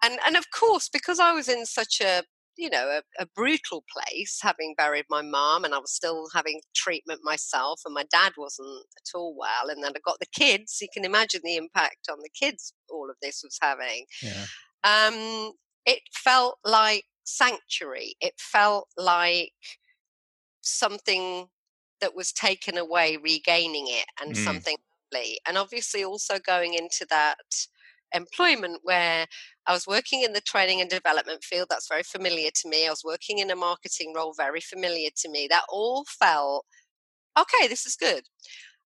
[0.04, 2.24] and and of course because i was in such a
[2.58, 6.62] you know a, a brutal place having buried my mom and i was still having
[6.76, 10.78] treatment myself and my dad wasn't at all well and then i got the kids
[10.82, 14.46] you can imagine the impact on the kids all of this was having yeah.
[14.84, 15.52] um
[15.86, 18.16] it felt like sanctuary.
[18.22, 19.52] It felt like
[20.62, 21.48] something
[22.02, 24.44] that was taken away, regaining it, and mm.
[24.44, 24.78] something
[25.14, 25.40] lovely.
[25.48, 27.38] And obviously, also going into that
[28.14, 29.28] employment where
[29.68, 31.68] I was working in the training and development field.
[31.70, 32.88] That's very familiar to me.
[32.88, 35.48] I was working in a marketing role, very familiar to me.
[35.50, 36.66] That all felt
[37.38, 38.24] okay, this is good.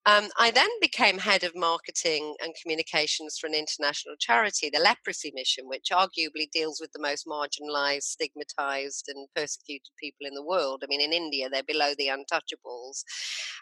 [0.08, 5.32] Um, I then became head of marketing and communications for an international charity, the Leprosy
[5.34, 10.84] Mission, which arguably deals with the most marginalized, stigmatized, and persecuted people in the world.
[10.84, 13.04] I mean, in India, they're below the untouchables.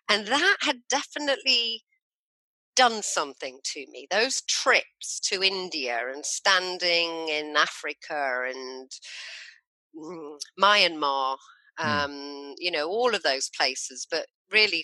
[0.09, 1.83] And that had definitely
[2.75, 4.07] done something to me.
[4.11, 8.91] Those trips to India and standing in Africa and
[9.95, 11.37] mm, Myanmar,
[11.79, 11.85] mm.
[11.85, 14.83] um, you know, all of those places, but really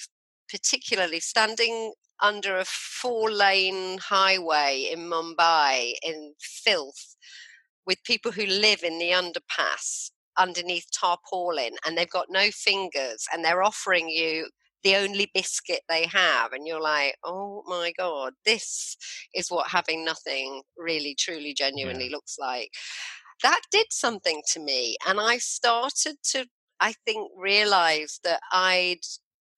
[0.49, 7.15] particularly standing under a four lane highway in Mumbai in filth
[7.85, 13.43] with people who live in the underpass underneath tarpaulin and they've got no fingers and
[13.43, 14.47] they're offering you
[14.83, 18.95] the only biscuit they have and you're like oh my god this
[19.35, 22.11] is what having nothing really truly genuinely yeah.
[22.11, 22.71] looks like
[23.43, 26.45] that did something to me and i started to
[26.79, 28.99] i think realize that i'd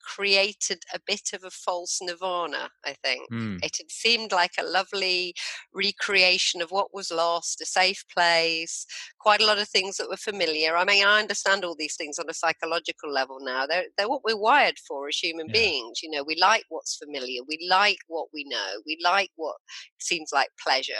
[0.04, 3.32] created a bit of a false nirvana, I think.
[3.32, 3.64] Mm.
[3.64, 5.34] It had seemed like a lovely
[5.74, 8.86] recreation of what was lost, a safe place,
[9.20, 10.76] quite a lot of things that were familiar.
[10.76, 13.66] I mean, I understand all these things on a psychological level now.
[13.66, 15.54] They're, they're what we're wired for as human yeah.
[15.54, 16.02] beings.
[16.04, 19.56] You know, we like what's familiar, we like what we know, we like what
[20.00, 20.94] seems like pleasure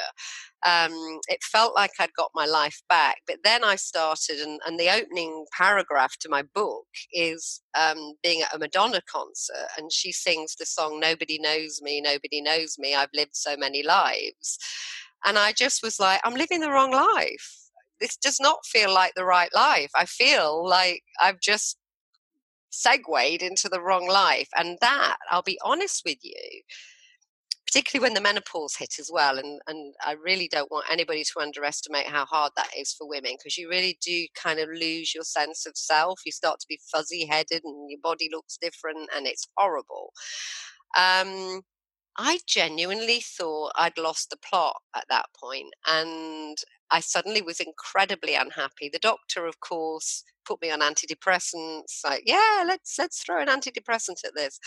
[0.66, 3.18] um, it felt like I'd got my life back.
[3.26, 8.42] But then I started, and, and the opening paragraph to my book is um, being
[8.42, 12.94] at a Madonna concert, and she sings the song Nobody Knows Me, Nobody Knows Me,
[12.94, 14.58] I've lived so many lives.
[15.24, 17.70] And I just was like, I'm living the wrong life.
[18.02, 19.92] This does not feel like the right life.
[19.96, 21.78] I feel like I've just
[22.72, 24.50] segued into the wrong life.
[24.58, 26.62] And that, I'll be honest with you,
[27.72, 29.38] particularly when the menopause hit as well.
[29.38, 33.34] And, and I really don't want anybody to underestimate how hard that is for women
[33.38, 36.20] because you really do kind of lose your sense of self.
[36.26, 40.12] You start to be fuzzy headed and your body looks different and it's horrible.
[40.98, 41.62] Um,
[42.18, 46.58] I genuinely thought I'd lost the plot at that point, and
[46.92, 48.90] I suddenly was incredibly unhappy.
[48.92, 52.04] The doctor, of course, put me on antidepressants.
[52.04, 54.60] Like, yeah, let's let's throw an antidepressant at this.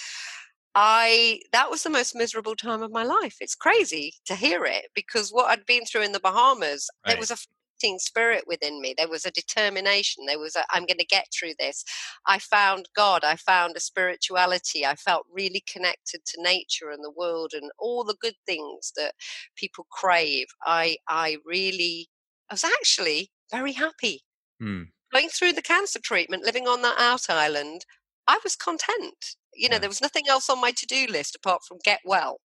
[0.74, 3.36] I that was the most miserable time of my life.
[3.40, 7.12] It's crazy to hear it because what I'd been through in the Bahamas, right.
[7.12, 8.94] there was a fighting spirit within me.
[8.96, 10.26] There was a determination.
[10.26, 11.84] There was a I'm going to get through this.
[12.26, 13.22] I found God.
[13.22, 14.84] I found a spirituality.
[14.84, 19.14] I felt really connected to nature and the world and all the good things that
[19.56, 20.46] people crave.
[20.64, 22.08] I I really
[22.50, 24.22] I was actually very happy.
[24.60, 24.84] Hmm.
[25.12, 27.84] Going through the cancer treatment, living on that out island,
[28.26, 29.80] I was content you know, yeah.
[29.80, 32.40] there was nothing else on my to do list apart from get well.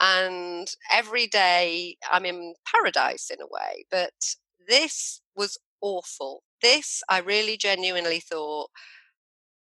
[0.00, 3.84] And every day I'm in paradise in a way.
[3.90, 4.12] But
[4.66, 6.42] this was awful.
[6.62, 8.70] This, I really genuinely thought,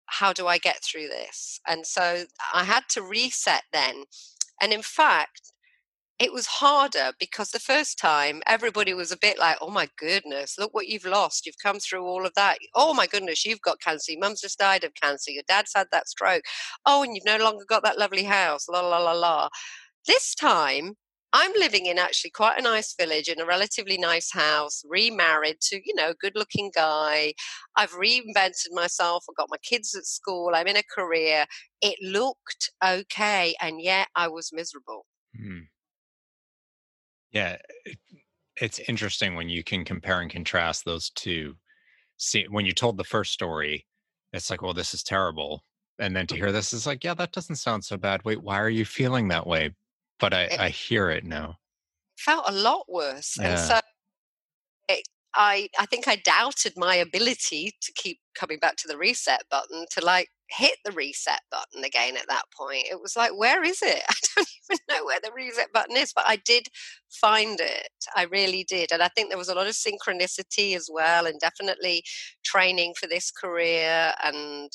[0.07, 1.61] how do I get through this?
[1.67, 4.05] And so I had to reset then.
[4.61, 5.53] And in fact,
[6.19, 10.57] it was harder because the first time everybody was a bit like, oh my goodness,
[10.59, 11.47] look what you've lost.
[11.47, 12.59] You've come through all of that.
[12.75, 14.13] Oh my goodness, you've got cancer.
[14.13, 15.31] Your mum's just died of cancer.
[15.31, 16.43] Your dad's had that stroke.
[16.87, 18.69] Oh, and you've no longer got that lovely house.
[18.69, 19.49] La, la, la, la.
[20.07, 20.95] This time,
[21.33, 25.77] I'm living in actually quite a nice village in a relatively nice house, remarried to,
[25.85, 27.35] you know, a good looking guy.
[27.77, 29.25] I've reinvented myself.
[29.29, 30.53] I've got my kids at school.
[30.55, 31.45] I'm in a career.
[31.83, 33.55] It looked okay.
[33.61, 35.05] And yet I was miserable.
[35.39, 35.67] Mm.
[37.33, 37.57] Yeah,
[38.61, 41.57] it's interesting when you can compare and contrast those two.
[42.17, 43.87] See, when you told the first story,
[44.33, 45.65] it's like, well, this is terrible.
[45.99, 46.45] And then to mm-hmm.
[46.45, 48.25] hear this is like, yeah, that doesn't sound so bad.
[48.25, 49.75] Wait, why are you feeling that way?
[50.21, 51.57] But I, it I hear it now.
[52.19, 53.37] Felt a lot worse.
[53.39, 53.51] Yeah.
[53.51, 53.81] And so
[55.35, 59.85] I, I think I doubted my ability to keep coming back to the reset button
[59.93, 62.87] to like hit the reset button again at that point.
[62.91, 64.03] It was like, where is it?
[64.11, 66.67] I don't even know where the reset button is, but I did
[67.21, 67.89] find it.
[68.17, 68.91] I really did.
[68.93, 72.03] And I think there was a lot of synchronicity as well, and definitely
[72.45, 74.13] training for this career.
[74.23, 74.71] And,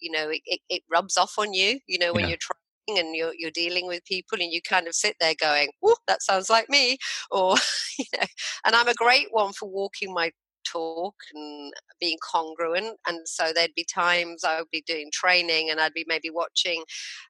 [0.00, 2.30] you know, it, it, it rubs off on you, you know, when yeah.
[2.30, 2.58] you're trying
[2.96, 5.68] and you're, you're dealing with people and you kind of sit there going,
[6.06, 6.96] that sounds like me.
[7.30, 7.56] Or,
[7.98, 8.26] you know,
[8.64, 10.30] and I'm a great one for walking my
[10.70, 12.96] talk and being congruent.
[13.06, 16.84] And so there'd be times I would be doing training and I'd be maybe watching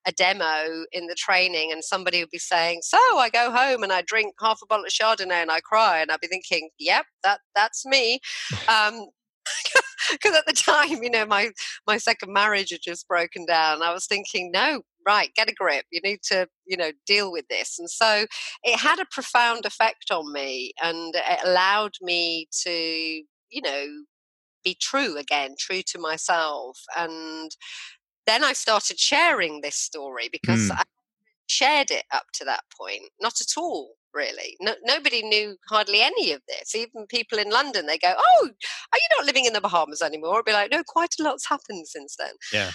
[0.06, 3.92] a demo in the training and somebody would be saying, So I go home and
[3.92, 6.00] I drink half a bottle of Chardonnay and I cry.
[6.00, 8.20] And I'd be thinking, Yep, that that's me.
[8.68, 9.06] Um,
[10.12, 11.50] because at the time, you know, my
[11.86, 13.82] my second marriage had just broken down.
[13.82, 15.86] I was thinking, no, right, get a grip.
[15.90, 17.78] You need to, you know, deal with this.
[17.78, 18.26] And so
[18.62, 23.86] it had a profound effect on me and it allowed me to, you know,
[24.62, 26.78] be true again, true to myself.
[26.96, 27.50] And
[28.26, 30.76] then I started sharing this story because mm.
[30.76, 30.84] I
[31.48, 34.56] shared it up to that point, not at all really.
[34.60, 36.74] No, nobody knew hardly any of this.
[36.74, 38.48] Even people in London, they go, "Oh,
[38.92, 41.48] are you not living in the Bahamas anymore?" I'd be like, "No, quite a lot's
[41.48, 42.70] happened since then." Yeah.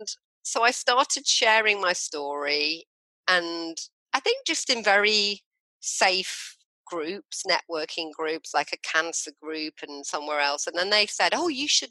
[0.00, 0.08] And
[0.44, 2.86] so I started sharing my story,
[3.28, 3.76] and
[4.12, 5.42] I think just in very
[5.80, 10.66] safe groups, networking groups, like a cancer group and somewhere else.
[10.66, 11.90] And then they said, "Oh, you should."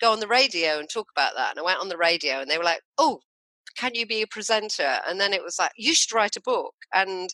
[0.00, 1.50] Go on the radio and talk about that.
[1.50, 3.20] And I went on the radio and they were like, Oh,
[3.76, 4.98] can you be a presenter?
[5.06, 6.74] And then it was like, you should write a book.
[6.94, 7.30] And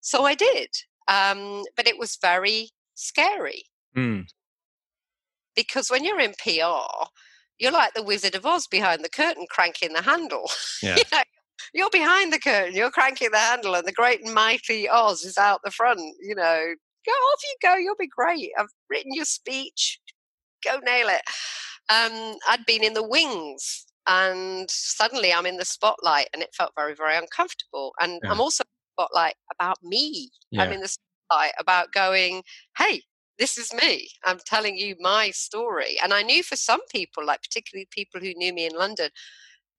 [0.00, 0.68] so I did.
[1.08, 3.64] Um, but it was very scary.
[3.96, 4.26] Mm.
[5.54, 7.06] Because when you're in PR,
[7.58, 10.50] you're like the Wizard of Oz behind the curtain cranking the handle.
[10.82, 10.96] Yeah.
[10.96, 11.22] you know,
[11.74, 15.38] you're behind the curtain, you're cranking the handle, and the great and mighty Oz is
[15.38, 16.00] out the front.
[16.20, 16.74] You know,
[17.06, 18.50] go off you go, you'll be great.
[18.58, 20.00] I've written your speech,
[20.64, 21.22] go nail it.
[21.88, 26.72] Um, I'd been in the wings and suddenly I'm in the spotlight and it felt
[26.76, 27.92] very, very uncomfortable.
[28.00, 28.30] And yeah.
[28.30, 30.30] I'm also spotlight about me.
[30.50, 30.62] Yeah.
[30.62, 32.42] I'm in the spotlight about going,
[32.78, 33.02] hey,
[33.42, 34.08] this is me.
[34.22, 35.98] I'm telling you my story.
[36.00, 39.10] And I knew for some people, like particularly people who knew me in London,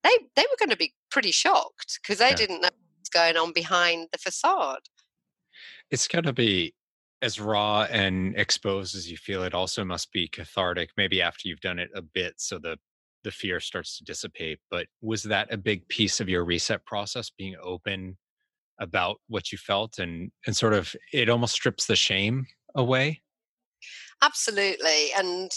[0.04, 2.36] they they were going to be pretty shocked because they yeah.
[2.36, 4.82] didn't know what's going on behind the facade.
[5.90, 6.74] It's going to be
[7.22, 9.44] as raw and exposed as you feel.
[9.44, 12.76] It also must be cathartic, maybe after you've done it a bit, so the
[13.24, 14.60] the fear starts to dissipate.
[14.70, 18.18] But was that a big piece of your reset process, being open
[18.82, 22.46] about what you felt and and sort of it almost strips the shame
[22.76, 23.22] away?
[24.24, 25.12] Absolutely.
[25.18, 25.52] And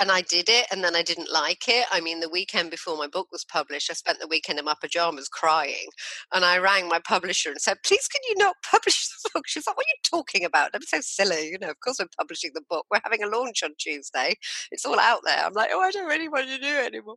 [0.00, 1.86] and I did it and then I didn't like it.
[1.92, 4.74] I mean, the weekend before my book was published, I spent the weekend in my
[4.80, 5.86] pajamas crying.
[6.34, 9.44] And I rang my publisher and said, Please, can you not publish the book?
[9.48, 10.70] She's like, What are you talking about?
[10.74, 11.50] I'm so silly.
[11.50, 12.86] You know, of course I'm publishing the book.
[12.90, 14.34] We're having a launch on Tuesday.
[14.72, 15.44] It's all out there.
[15.44, 17.16] I'm like, Oh, I don't really want to do it anymore.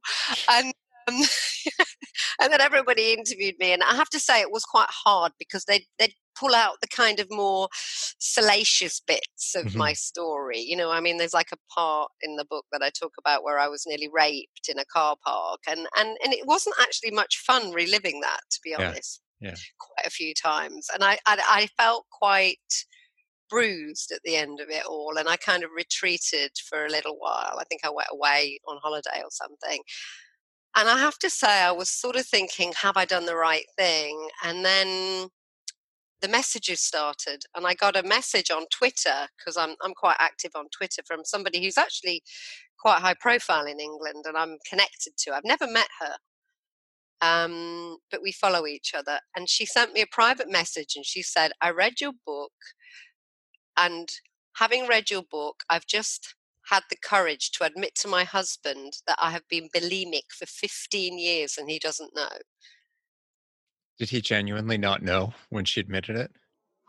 [0.52, 0.74] And
[1.10, 1.16] um,
[2.42, 5.66] and then everybody interviewed me, and I have to say it was quite hard because
[5.66, 7.68] they they'd pull out the kind of more
[8.20, 9.78] salacious bits of mm-hmm.
[9.78, 10.60] my story.
[10.60, 13.44] You know, I mean, there's like a part in the book that I talk about
[13.44, 17.12] where I was nearly raped in a car park, and and and it wasn't actually
[17.12, 19.22] much fun reliving that, to be honest.
[19.40, 19.50] Yeah.
[19.50, 19.56] yeah.
[19.80, 22.58] Quite a few times, and I, I I felt quite
[23.50, 27.16] bruised at the end of it all and i kind of retreated for a little
[27.18, 29.82] while i think i went away on holiday or something
[30.78, 33.66] and I have to say, I was sort of thinking, have I done the right
[33.78, 34.28] thing?
[34.44, 35.30] And then
[36.22, 40.52] the messages started, and I got a message on Twitter because I'm I'm quite active
[40.56, 42.24] on Twitter from somebody who's actually
[42.80, 45.34] quite high profile in England, and I'm connected to.
[45.34, 46.16] I've never met her,
[47.22, 49.20] um, but we follow each other.
[49.36, 52.54] And she sent me a private message, and she said, "I read your book,
[53.78, 54.10] and
[54.58, 56.36] having read your book, I've just
[56.70, 61.18] had the courage to admit to my husband that I have been bulimic for 15
[61.18, 62.30] years and he doesn't know.
[63.98, 66.32] Did he genuinely not know when she admitted it?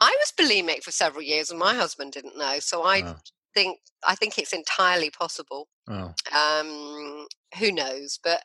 [0.00, 2.58] I was bulimic for several years and my husband didn't know.
[2.60, 3.16] So I oh.
[3.54, 5.68] think I think it's entirely possible.
[5.88, 6.14] Oh.
[6.32, 7.26] Um,
[7.58, 8.18] who knows?
[8.22, 8.42] But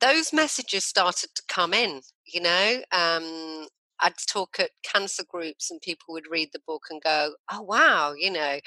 [0.00, 2.82] those messages started to come in, you know.
[2.92, 3.68] Um,
[4.00, 8.12] I'd talk at cancer groups and people would read the book and go, "Oh wow,"
[8.12, 8.58] you know.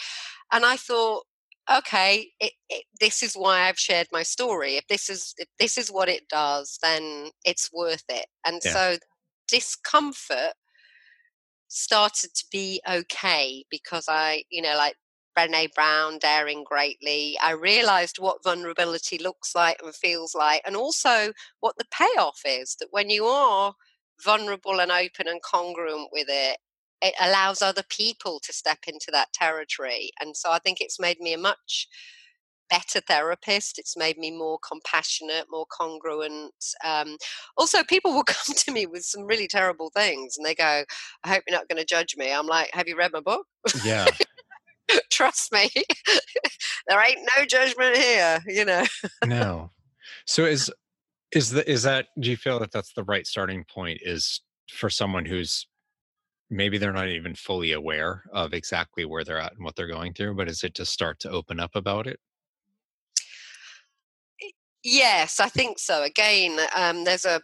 [0.52, 1.26] And I thought,
[1.78, 4.76] okay, it, it, this is why I've shared my story.
[4.76, 8.26] If this is if this is what it does, then it's worth it.
[8.46, 8.74] And yeah.
[8.74, 8.98] so
[9.48, 10.54] discomfort
[11.68, 14.96] started to be okay because I, you know, like
[15.38, 21.32] Brene Brown, Daring Greatly, I realized what vulnerability looks like and feels like, and also
[21.60, 23.74] what the payoff is that when you are
[24.24, 26.58] vulnerable and open and congruent with it,
[27.02, 30.12] it allows other people to step into that territory.
[30.20, 31.88] And so I think it's made me a much
[32.70, 33.80] better therapist.
[33.80, 36.54] It's made me more compassionate, more congruent.
[36.86, 37.18] Um,
[37.58, 40.84] also, people will come to me with some really terrible things and they go,
[41.24, 42.32] I hope you're not going to judge me.
[42.32, 43.46] I'm like, Have you read my book?
[43.84, 44.08] Yeah.
[45.12, 45.70] Trust me,
[46.88, 48.84] there ain't no judgment here, you know.
[49.24, 49.70] no.
[50.26, 50.72] So is
[51.32, 54.42] is the is that do you feel that that's the right starting point is
[54.72, 55.68] for someone who's
[56.50, 60.14] maybe they're not even fully aware of exactly where they're at and what they're going
[60.14, 62.20] through but is it to start to open up about it?
[64.84, 67.42] Yes i think so again um, there's a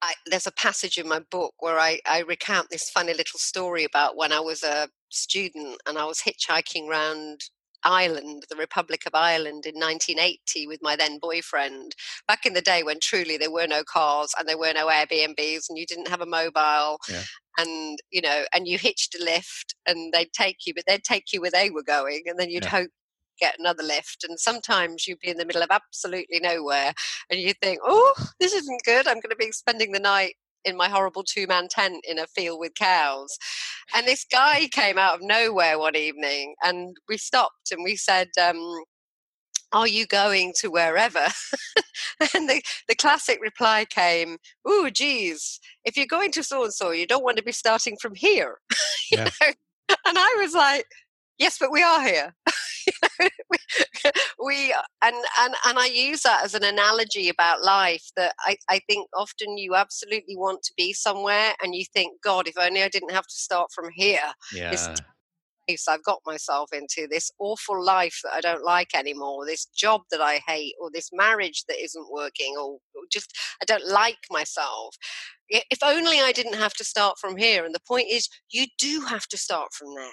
[0.00, 3.84] I, there's a passage in my book where I, I recount this funny little story
[3.84, 7.40] about when I was a student and I was hitchhiking around
[7.84, 11.94] Ireland, the Republic of Ireland in 1980 with my then boyfriend.
[12.26, 15.68] Back in the day when truly there were no cars and there were no Airbnbs
[15.68, 16.98] and you didn't have a mobile.
[17.08, 17.22] Yeah.
[17.58, 21.32] And you know, and you hitched a lift, and they'd take you, but they'd take
[21.32, 22.70] you where they were going, and then you'd yeah.
[22.70, 22.90] hope
[23.40, 24.24] get another lift.
[24.28, 26.92] And sometimes you'd be in the middle of absolutely nowhere,
[27.30, 29.08] and you think, "Oh, this isn't good.
[29.08, 30.36] I'm going to be spending the night
[30.68, 33.38] in my horrible two man tent in a field with cows.
[33.94, 38.28] And this guy came out of nowhere one evening and we stopped and we said,
[38.40, 38.82] um,
[39.72, 41.18] are you going to wherever?
[42.34, 46.90] and the, the classic reply came, oh, geez, if you're going to so and so,
[46.90, 48.58] you don't want to be starting from here.
[49.10, 49.28] yeah.
[49.90, 50.86] And I was like,
[51.38, 52.34] yes, but we are here.
[54.44, 58.56] we uh, and and and I use that as an analogy about life that I,
[58.68, 62.82] I think often you absolutely want to be somewhere and you think, God, if only
[62.82, 64.32] I didn't have to start from here.
[64.52, 64.70] Yeah.
[64.70, 64.88] This
[65.86, 70.22] I've got myself into, this awful life that I don't like anymore, this job that
[70.22, 72.78] I hate, or this marriage that isn't working, or
[73.12, 74.96] just I don't like myself.
[75.50, 77.66] If only I didn't have to start from here.
[77.66, 80.08] And the point is, you do have to start from there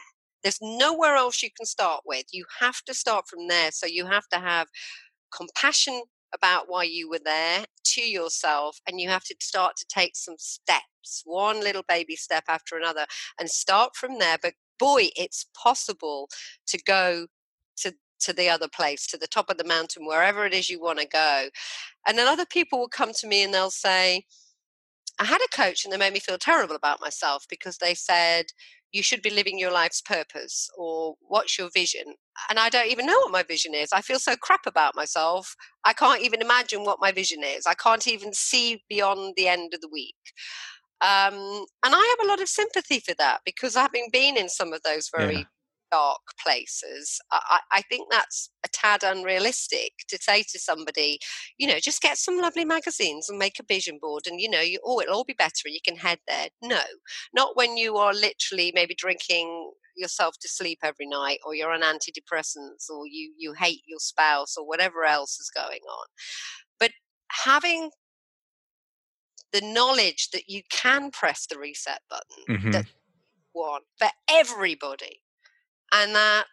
[0.46, 2.28] there's nowhere else you can start with.
[2.34, 3.72] You have to start from there.
[3.74, 4.70] So you have to have
[5.36, 10.16] compassion about why you were there to yourself and you have to start to take
[10.16, 13.06] some steps one little baby step after another
[13.40, 16.28] and start from there but boy it's possible
[16.68, 17.28] to go
[17.78, 20.82] to to the other place to the top of the mountain wherever it is you
[20.82, 21.48] want to go
[22.08, 24.24] and then other people will come to me and they'll say
[25.20, 28.46] i had a coach and they made me feel terrible about myself because they said
[28.96, 32.16] you should be living your life's purpose or what's your vision?
[32.50, 33.90] And i don't even know what my vision is.
[33.92, 35.56] I feel so crap about myself.
[35.84, 37.66] I can't even imagine what my vision is.
[37.66, 40.16] I can't even see beyond the end of the week.
[41.02, 44.72] Um, and i have a lot of sympathy for that because having been in some
[44.72, 45.44] of those very yeah
[45.92, 47.20] dark places.
[47.32, 51.20] I, I, think that's a tad unrealistic to say to somebody,
[51.58, 54.62] you know, just get some lovely magazines and make a vision board and, you know,
[54.62, 55.68] you, oh, it'll all be better.
[55.68, 56.48] You can head there.
[56.62, 56.82] No,
[57.34, 61.82] not when you are literally maybe drinking yourself to sleep every night or you're on
[61.82, 66.08] antidepressants or you, you hate your spouse or whatever else is going on.
[66.80, 66.92] But
[67.46, 67.92] having
[69.54, 72.72] the knowledge that you can press the reset button mm-hmm.
[72.72, 72.86] that
[73.54, 75.22] one for everybody
[75.94, 76.46] and that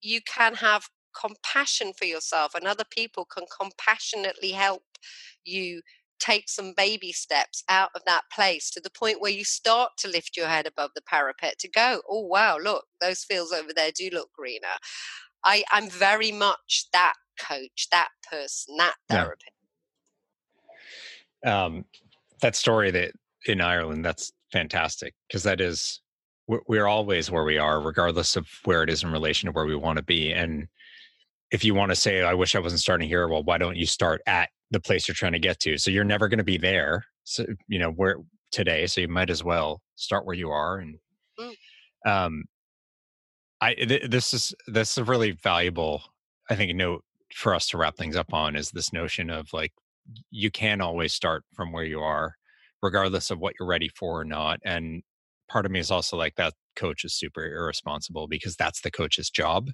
[0.00, 4.82] you can have compassion for yourself and other people can compassionately help
[5.44, 5.82] you
[6.18, 10.08] take some baby steps out of that place to the point where you start to
[10.08, 13.90] lift your head above the parapet to go oh wow look those fields over there
[13.94, 14.68] do look greener
[15.44, 19.50] i i'm very much that coach that person that therapist
[21.44, 21.64] yeah.
[21.64, 21.84] um
[22.40, 23.12] that story that
[23.46, 26.01] in ireland that's fantastic because that is
[26.66, 29.76] we're always where we are, regardless of where it is in relation to where we
[29.76, 30.32] want to be.
[30.32, 30.68] And
[31.50, 33.86] if you want to say, I wish I wasn't starting here, well, why don't you
[33.86, 35.78] start at the place you're trying to get to?
[35.78, 37.04] So you're never going to be there.
[37.24, 38.16] So, you know, where
[38.50, 38.86] today.
[38.86, 40.78] So you might as well start where you are.
[40.78, 40.98] And,
[41.38, 41.52] mm.
[42.06, 42.44] um,
[43.60, 46.02] I, th- this is, this is a really valuable,
[46.50, 49.72] I think, note for us to wrap things up on is this notion of like,
[50.30, 52.34] you can always start from where you are,
[52.82, 54.58] regardless of what you're ready for or not.
[54.64, 55.02] And
[55.52, 59.30] part of me is also like that coach is super irresponsible because that's the coach's
[59.30, 59.70] job.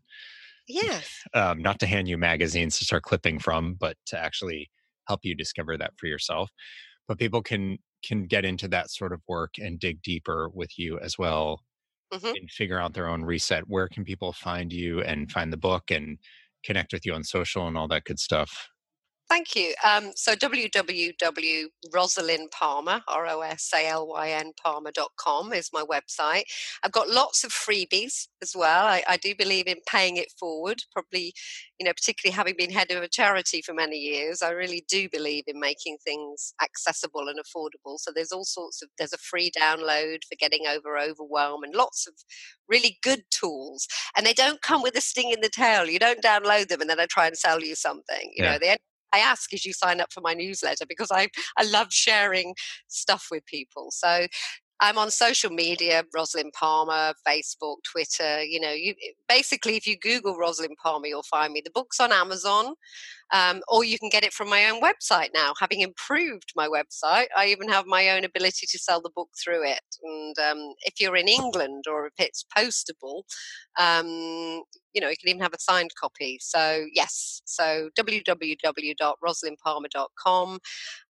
[0.67, 1.01] Yeah.
[1.35, 4.71] Um, not to hand you magazines to start clipping from, but to actually
[5.07, 6.51] help you discover that for yourself.
[7.07, 10.99] But people can can get into that sort of work and dig deeper with you
[11.01, 11.61] as well
[12.13, 12.27] mm-hmm.
[12.27, 13.65] and figure out their own reset.
[13.67, 16.19] Where can people find you and find the book and
[16.65, 18.69] connect with you on social and all that good stuff?
[19.29, 19.75] Thank you.
[19.85, 26.45] Um, so www.rosalyn Palmer, R-O-S-A-L-Y-N Palmer.com is my website.
[26.83, 28.87] I've got lots of freebies as well.
[28.87, 30.83] I, I, do believe in paying it forward.
[30.95, 31.35] Probably,
[31.79, 35.11] you know, particularly having been head of a charity for many years, I really do
[35.11, 37.99] believe in making things accessible and affordable.
[37.99, 42.07] So there's all sorts of, there's a free download for getting over overwhelm and lots
[42.07, 42.15] of
[42.67, 43.87] really good tools.
[44.17, 45.85] And they don't come with a sting in the tail.
[45.85, 48.33] You don't download them and then I try and sell you something.
[48.35, 48.53] You yeah.
[48.53, 48.77] know, they
[49.13, 52.55] I ask is you sign up for my newsletter because I, I love sharing
[52.89, 53.91] stuff with people.
[53.91, 54.27] So
[54.81, 58.43] I'm on social media, Rosalyn Palmer, Facebook, Twitter.
[58.43, 58.95] You know, you
[59.29, 61.61] basically if you Google Rosalyn Palmer, you'll find me.
[61.65, 62.75] The book's on Amazon,
[63.33, 65.53] um, or you can get it from my own website now.
[65.61, 69.65] Having improved my website, I even have my own ability to sell the book through
[69.65, 69.81] it.
[70.03, 73.23] And um, if you're in England or if it's postable,
[73.79, 74.63] um,
[74.95, 76.39] you know, you can even have a signed copy.
[76.41, 80.59] So yes, so www.rosalynpalmer.com.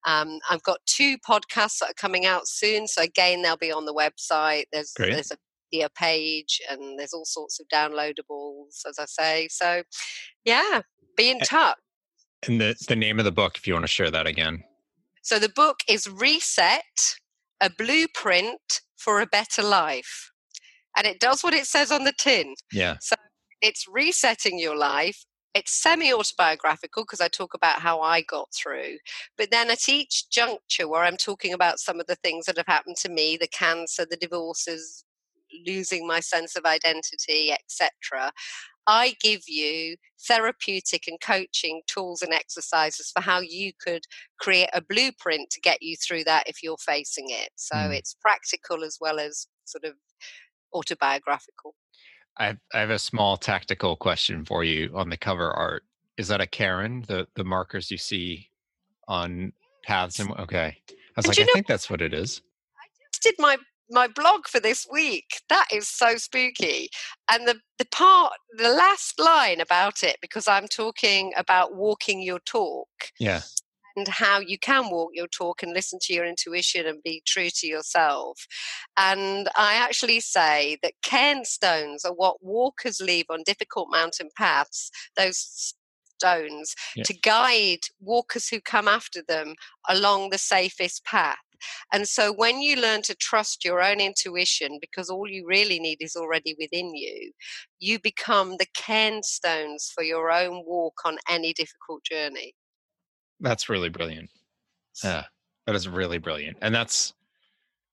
[0.06, 2.88] Um, I've got two podcasts that are coming out soon.
[2.88, 4.64] So again, they'll be on the website.
[4.72, 5.12] There's Great.
[5.12, 5.36] there's a
[5.70, 9.48] the page, and there's all sorts of downloadables, as I say.
[9.50, 9.82] So,
[10.44, 10.82] yeah,
[11.16, 11.76] be in touch.
[12.46, 14.62] And the, the name of the book, if you want to share that again.
[15.22, 17.16] So, the book is Reset
[17.60, 20.30] A Blueprint for a Better Life.
[20.96, 22.54] And it does what it says on the tin.
[22.72, 22.96] Yeah.
[23.00, 23.16] So,
[23.60, 25.24] it's resetting your life
[25.58, 28.98] it's semi autobiographical because I talk about how I got through.
[29.36, 32.66] But then at each juncture where I'm talking about some of the things that have
[32.66, 35.04] happened to me the cancer, the divorces,
[35.66, 38.30] losing my sense of identity, etc.
[38.88, 44.04] I give you therapeutic and coaching tools and exercises for how you could
[44.40, 47.50] create a blueprint to get you through that if you're facing it.
[47.54, 47.94] So mm.
[47.94, 49.92] it's practical as well as sort of
[50.72, 51.74] autobiographical.
[52.38, 55.84] I have, I have a small tactical question for you on the cover art.
[56.16, 57.04] Is that a cairn?
[57.06, 58.48] The the markers you see
[59.06, 59.52] on
[59.84, 60.78] paths and okay.
[60.88, 62.40] I was and like, I know, think that's what it is.
[62.76, 63.56] I just did my
[63.90, 65.40] my blog for this week.
[65.48, 66.88] That is so spooky.
[67.30, 72.40] And the the part the last line about it, because I'm talking about walking your
[72.40, 72.88] talk.
[73.18, 73.42] Yeah
[73.98, 77.50] and how you can walk your talk and listen to your intuition and be true
[77.50, 78.46] to yourself.
[78.96, 84.90] And I actually say that cairn stones are what walkers leave on difficult mountain paths,
[85.16, 85.74] those
[86.18, 87.04] stones, yeah.
[87.04, 89.54] to guide walkers who come after them
[89.88, 91.36] along the safest path.
[91.92, 95.98] And so when you learn to trust your own intuition, because all you really need
[96.00, 97.32] is already within you,
[97.80, 102.54] you become the cairn stones for your own walk on any difficult journey.
[103.40, 104.30] That's really brilliant.
[105.02, 105.24] Yeah,
[105.66, 106.58] that is really brilliant.
[106.60, 107.14] And that's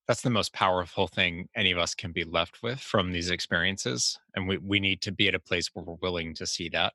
[0.07, 4.19] that's the most powerful thing any of us can be left with from these experiences.
[4.35, 6.93] And we, we need to be at a place where we're willing to see that.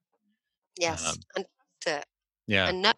[0.78, 1.08] Yes.
[1.08, 1.44] Um, and
[1.86, 2.04] it.
[2.46, 2.68] Yeah.
[2.68, 2.92] And no-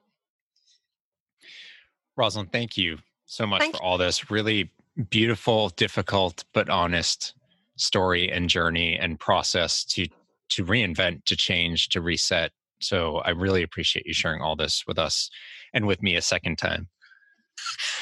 [2.19, 2.99] Rosalyn, thank you
[3.33, 4.71] so much thank for all this really
[5.09, 7.35] beautiful, difficult, but honest
[7.77, 10.07] story and journey and process to
[10.51, 14.99] to reinvent, to change, to reset, so I really appreciate you sharing all this with
[14.99, 15.31] us
[15.73, 16.89] and with me a second time.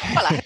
[0.02, 0.42] Well, I hope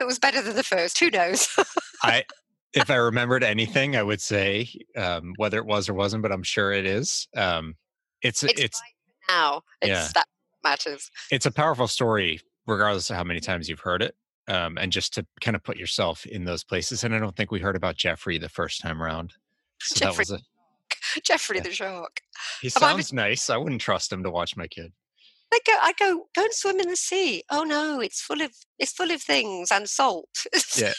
[0.00, 0.98] it was better than the first.
[1.00, 1.48] Who knows?
[2.02, 2.24] I,
[2.72, 6.42] if I remembered anything, I would say um, whether it was or wasn't, but I'm
[6.42, 7.28] sure it is.
[7.36, 7.74] Um,
[8.22, 9.62] it's it's, it's right now.
[9.82, 10.26] It's, yeah, that
[10.62, 11.10] matters.
[11.30, 14.14] It's a powerful story, regardless of how many times you've heard it,
[14.48, 17.04] um, and just to kind of put yourself in those places.
[17.04, 19.32] And I don't think we heard about Jeffrey the first time around.
[19.80, 20.10] So Jeffrey.
[20.10, 21.62] that was a Jeffrey yeah.
[21.62, 22.20] the shark.
[22.60, 23.50] He sounds nice.
[23.50, 24.92] I wouldn't trust him to watch my kid.
[25.52, 27.44] I go, I go, go and swim in the sea.
[27.50, 30.46] Oh no, it's full of, it's full of things and salt.
[30.76, 30.92] yeah.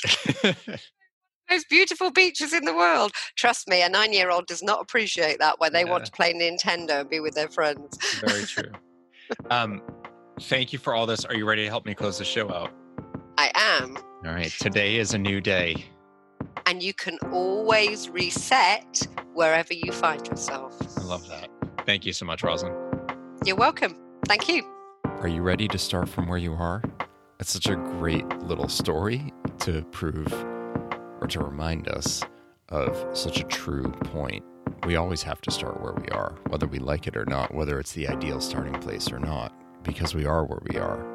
[1.50, 3.12] Most beautiful beaches in the world.
[3.36, 5.92] Trust me, a nine-year-old does not appreciate that when they yeah.
[5.92, 7.98] want to play Nintendo and be with their friends.
[8.26, 8.72] Very true.
[9.52, 9.82] um,
[10.42, 11.26] thank you for all this.
[11.26, 12.72] Are you ready to help me close the show out?
[13.38, 13.98] I am.
[14.26, 14.52] All right.
[14.60, 15.86] Today is a new day
[16.66, 20.76] and you can always reset wherever you find yourself.
[20.98, 21.50] I love that.
[21.86, 22.74] Thank you so much, Rosalyn.
[23.46, 23.96] You're welcome.
[24.28, 24.64] Thank you.
[25.06, 26.82] Are you ready to start from where you are?
[27.40, 30.34] It's such a great little story to prove
[31.22, 32.24] or to remind us
[32.70, 34.44] of such a true point.
[34.86, 37.80] We always have to start where we are, whether we like it or not, whether
[37.80, 39.54] it's the ideal starting place or not,
[39.86, 41.06] because we are where we are.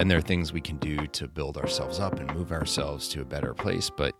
[0.00, 3.22] And there are things we can do to build ourselves up and move ourselves to
[3.22, 4.14] a better place, but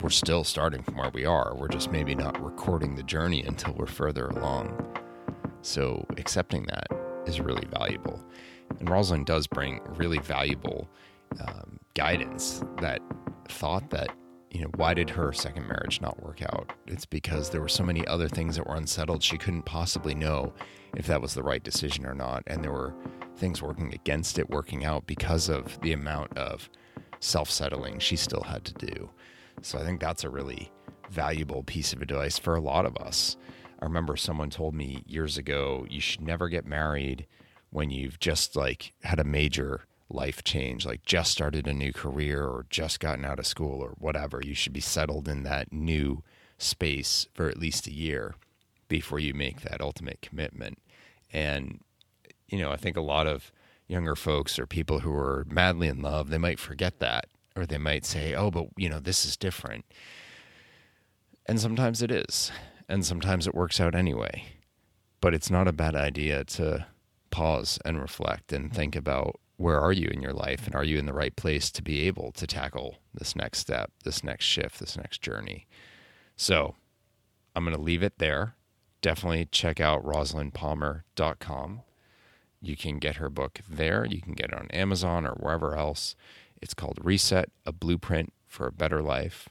[0.00, 1.54] we're still starting from where we are.
[1.56, 4.74] We're just maybe not recording the journey until we're further along.
[5.62, 6.86] So accepting that
[7.26, 8.20] is really valuable.
[8.80, 10.88] And Rosalyn does bring really valuable
[11.40, 13.00] um, guidance that
[13.48, 14.10] thought that,
[14.52, 16.72] you know, why did her second marriage not work out?
[16.86, 19.22] It's because there were so many other things that were unsettled.
[19.22, 20.52] She couldn't possibly know
[20.94, 22.42] if that was the right decision or not.
[22.46, 22.94] And there were
[23.36, 26.68] things working against it working out because of the amount of
[27.20, 29.10] self settling she still had to do.
[29.62, 30.70] So I think that's a really
[31.10, 33.38] valuable piece of advice for a lot of us.
[33.80, 37.26] I remember someone told me years ago, you should never get married
[37.70, 42.44] when you've just like had a major life change, like just started a new career
[42.44, 44.40] or just gotten out of school or whatever.
[44.42, 46.22] You should be settled in that new
[46.58, 48.34] space for at least a year
[48.88, 50.78] before you make that ultimate commitment.
[51.32, 51.80] And,
[52.48, 53.50] you know, I think a lot of
[53.88, 57.78] younger folks or people who are madly in love, they might forget that or they
[57.78, 59.84] might say, "Oh, but you know, this is different."
[61.46, 62.52] And sometimes it is,
[62.88, 64.44] and sometimes it works out anyway.
[65.20, 66.86] But it's not a bad idea to
[67.30, 70.98] pause and reflect and think about where are you in your life and are you
[70.98, 74.78] in the right place to be able to tackle this next step, this next shift,
[74.78, 75.66] this next journey.
[76.36, 76.74] So,
[77.54, 78.56] I'm going to leave it there.
[79.02, 81.82] Definitely check out rosalynpalmer.com.
[82.60, 84.06] You can get her book there.
[84.06, 86.14] You can get it on Amazon or wherever else.
[86.60, 89.48] It's called Reset A Blueprint for a Better Life.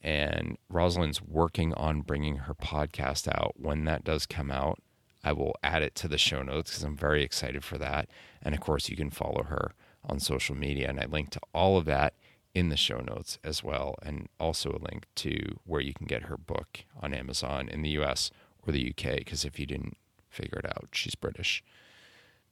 [0.00, 3.54] And Rosalyn's working on bringing her podcast out.
[3.56, 4.78] When that does come out,
[5.24, 8.08] I will add it to the show notes because I'm very excited for that.
[8.42, 9.72] And of course, you can follow her
[10.04, 10.88] on social media.
[10.88, 12.14] And I link to all of that
[12.54, 13.96] in the show notes as well.
[14.02, 17.90] And also a link to where you can get her book on Amazon in the
[18.00, 18.30] US
[18.66, 19.16] or the UK.
[19.16, 19.96] Because if you didn't
[20.28, 21.64] figure it out, she's British.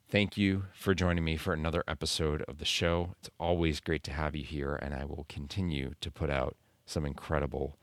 [0.09, 3.15] Thank you for joining me for another episode of the show.
[3.19, 6.55] It's always great to have you here, and I will continue to put out
[6.85, 7.77] some incredible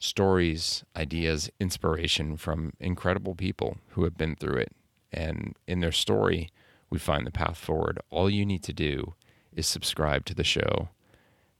[0.00, 4.72] stories, ideas, inspiration from incredible people who have been through it.
[5.12, 6.50] And in their story,
[6.88, 8.00] we find the path forward.
[8.10, 9.14] All you need to do
[9.52, 10.88] is subscribe to the show.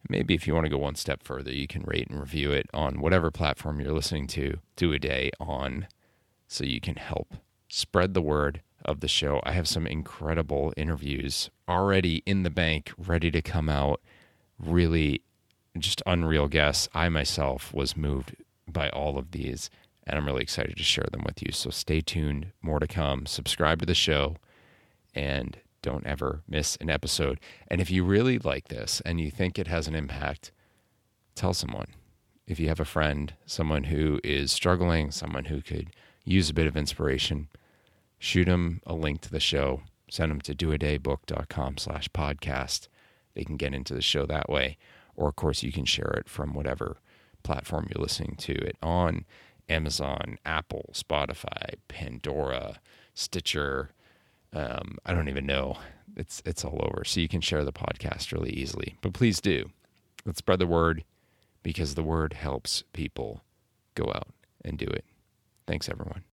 [0.09, 2.66] Maybe if you want to go one step further, you can rate and review it
[2.72, 5.86] on whatever platform you're listening to, do a day on,
[6.49, 7.34] so you can help
[7.68, 9.41] spread the word of the show.
[9.45, 14.01] I have some incredible interviews already in the bank, ready to come out.
[14.59, 15.20] Really
[15.79, 16.89] just unreal guests.
[16.95, 18.37] I myself was moved
[18.68, 19.71] by all of these,
[20.07, 21.53] and I'm really excited to share them with you.
[21.53, 23.27] So stay tuned, more to come.
[23.27, 24.37] Subscribe to the show,
[25.14, 27.41] and don't ever miss an episode.
[27.68, 30.53] And if you really like this and you think it has an impact,
[31.35, 31.89] tell someone.
[32.47, 35.91] If you have a friend, someone who is struggling, someone who could
[36.25, 37.49] use a bit of inspiration,
[38.18, 39.83] shoot them a link to the show.
[40.11, 42.89] Send them to doadaybook.com slash podcast.
[43.35, 44.77] They can get into the show that way
[45.21, 46.97] or of course you can share it from whatever
[47.43, 49.25] platform you're listening to it on
[49.68, 52.81] Amazon, Apple, Spotify, Pandora,
[53.14, 53.91] Stitcher.
[54.53, 55.79] Um, I don't even know.
[56.16, 57.05] It's it's all over.
[57.05, 58.97] So you can share the podcast really easily.
[59.01, 59.71] But please do.
[60.25, 61.05] Let's spread the word
[61.62, 63.43] because the word helps people
[63.95, 64.29] go out
[64.64, 65.05] and do it.
[65.66, 66.25] Thanks everyone.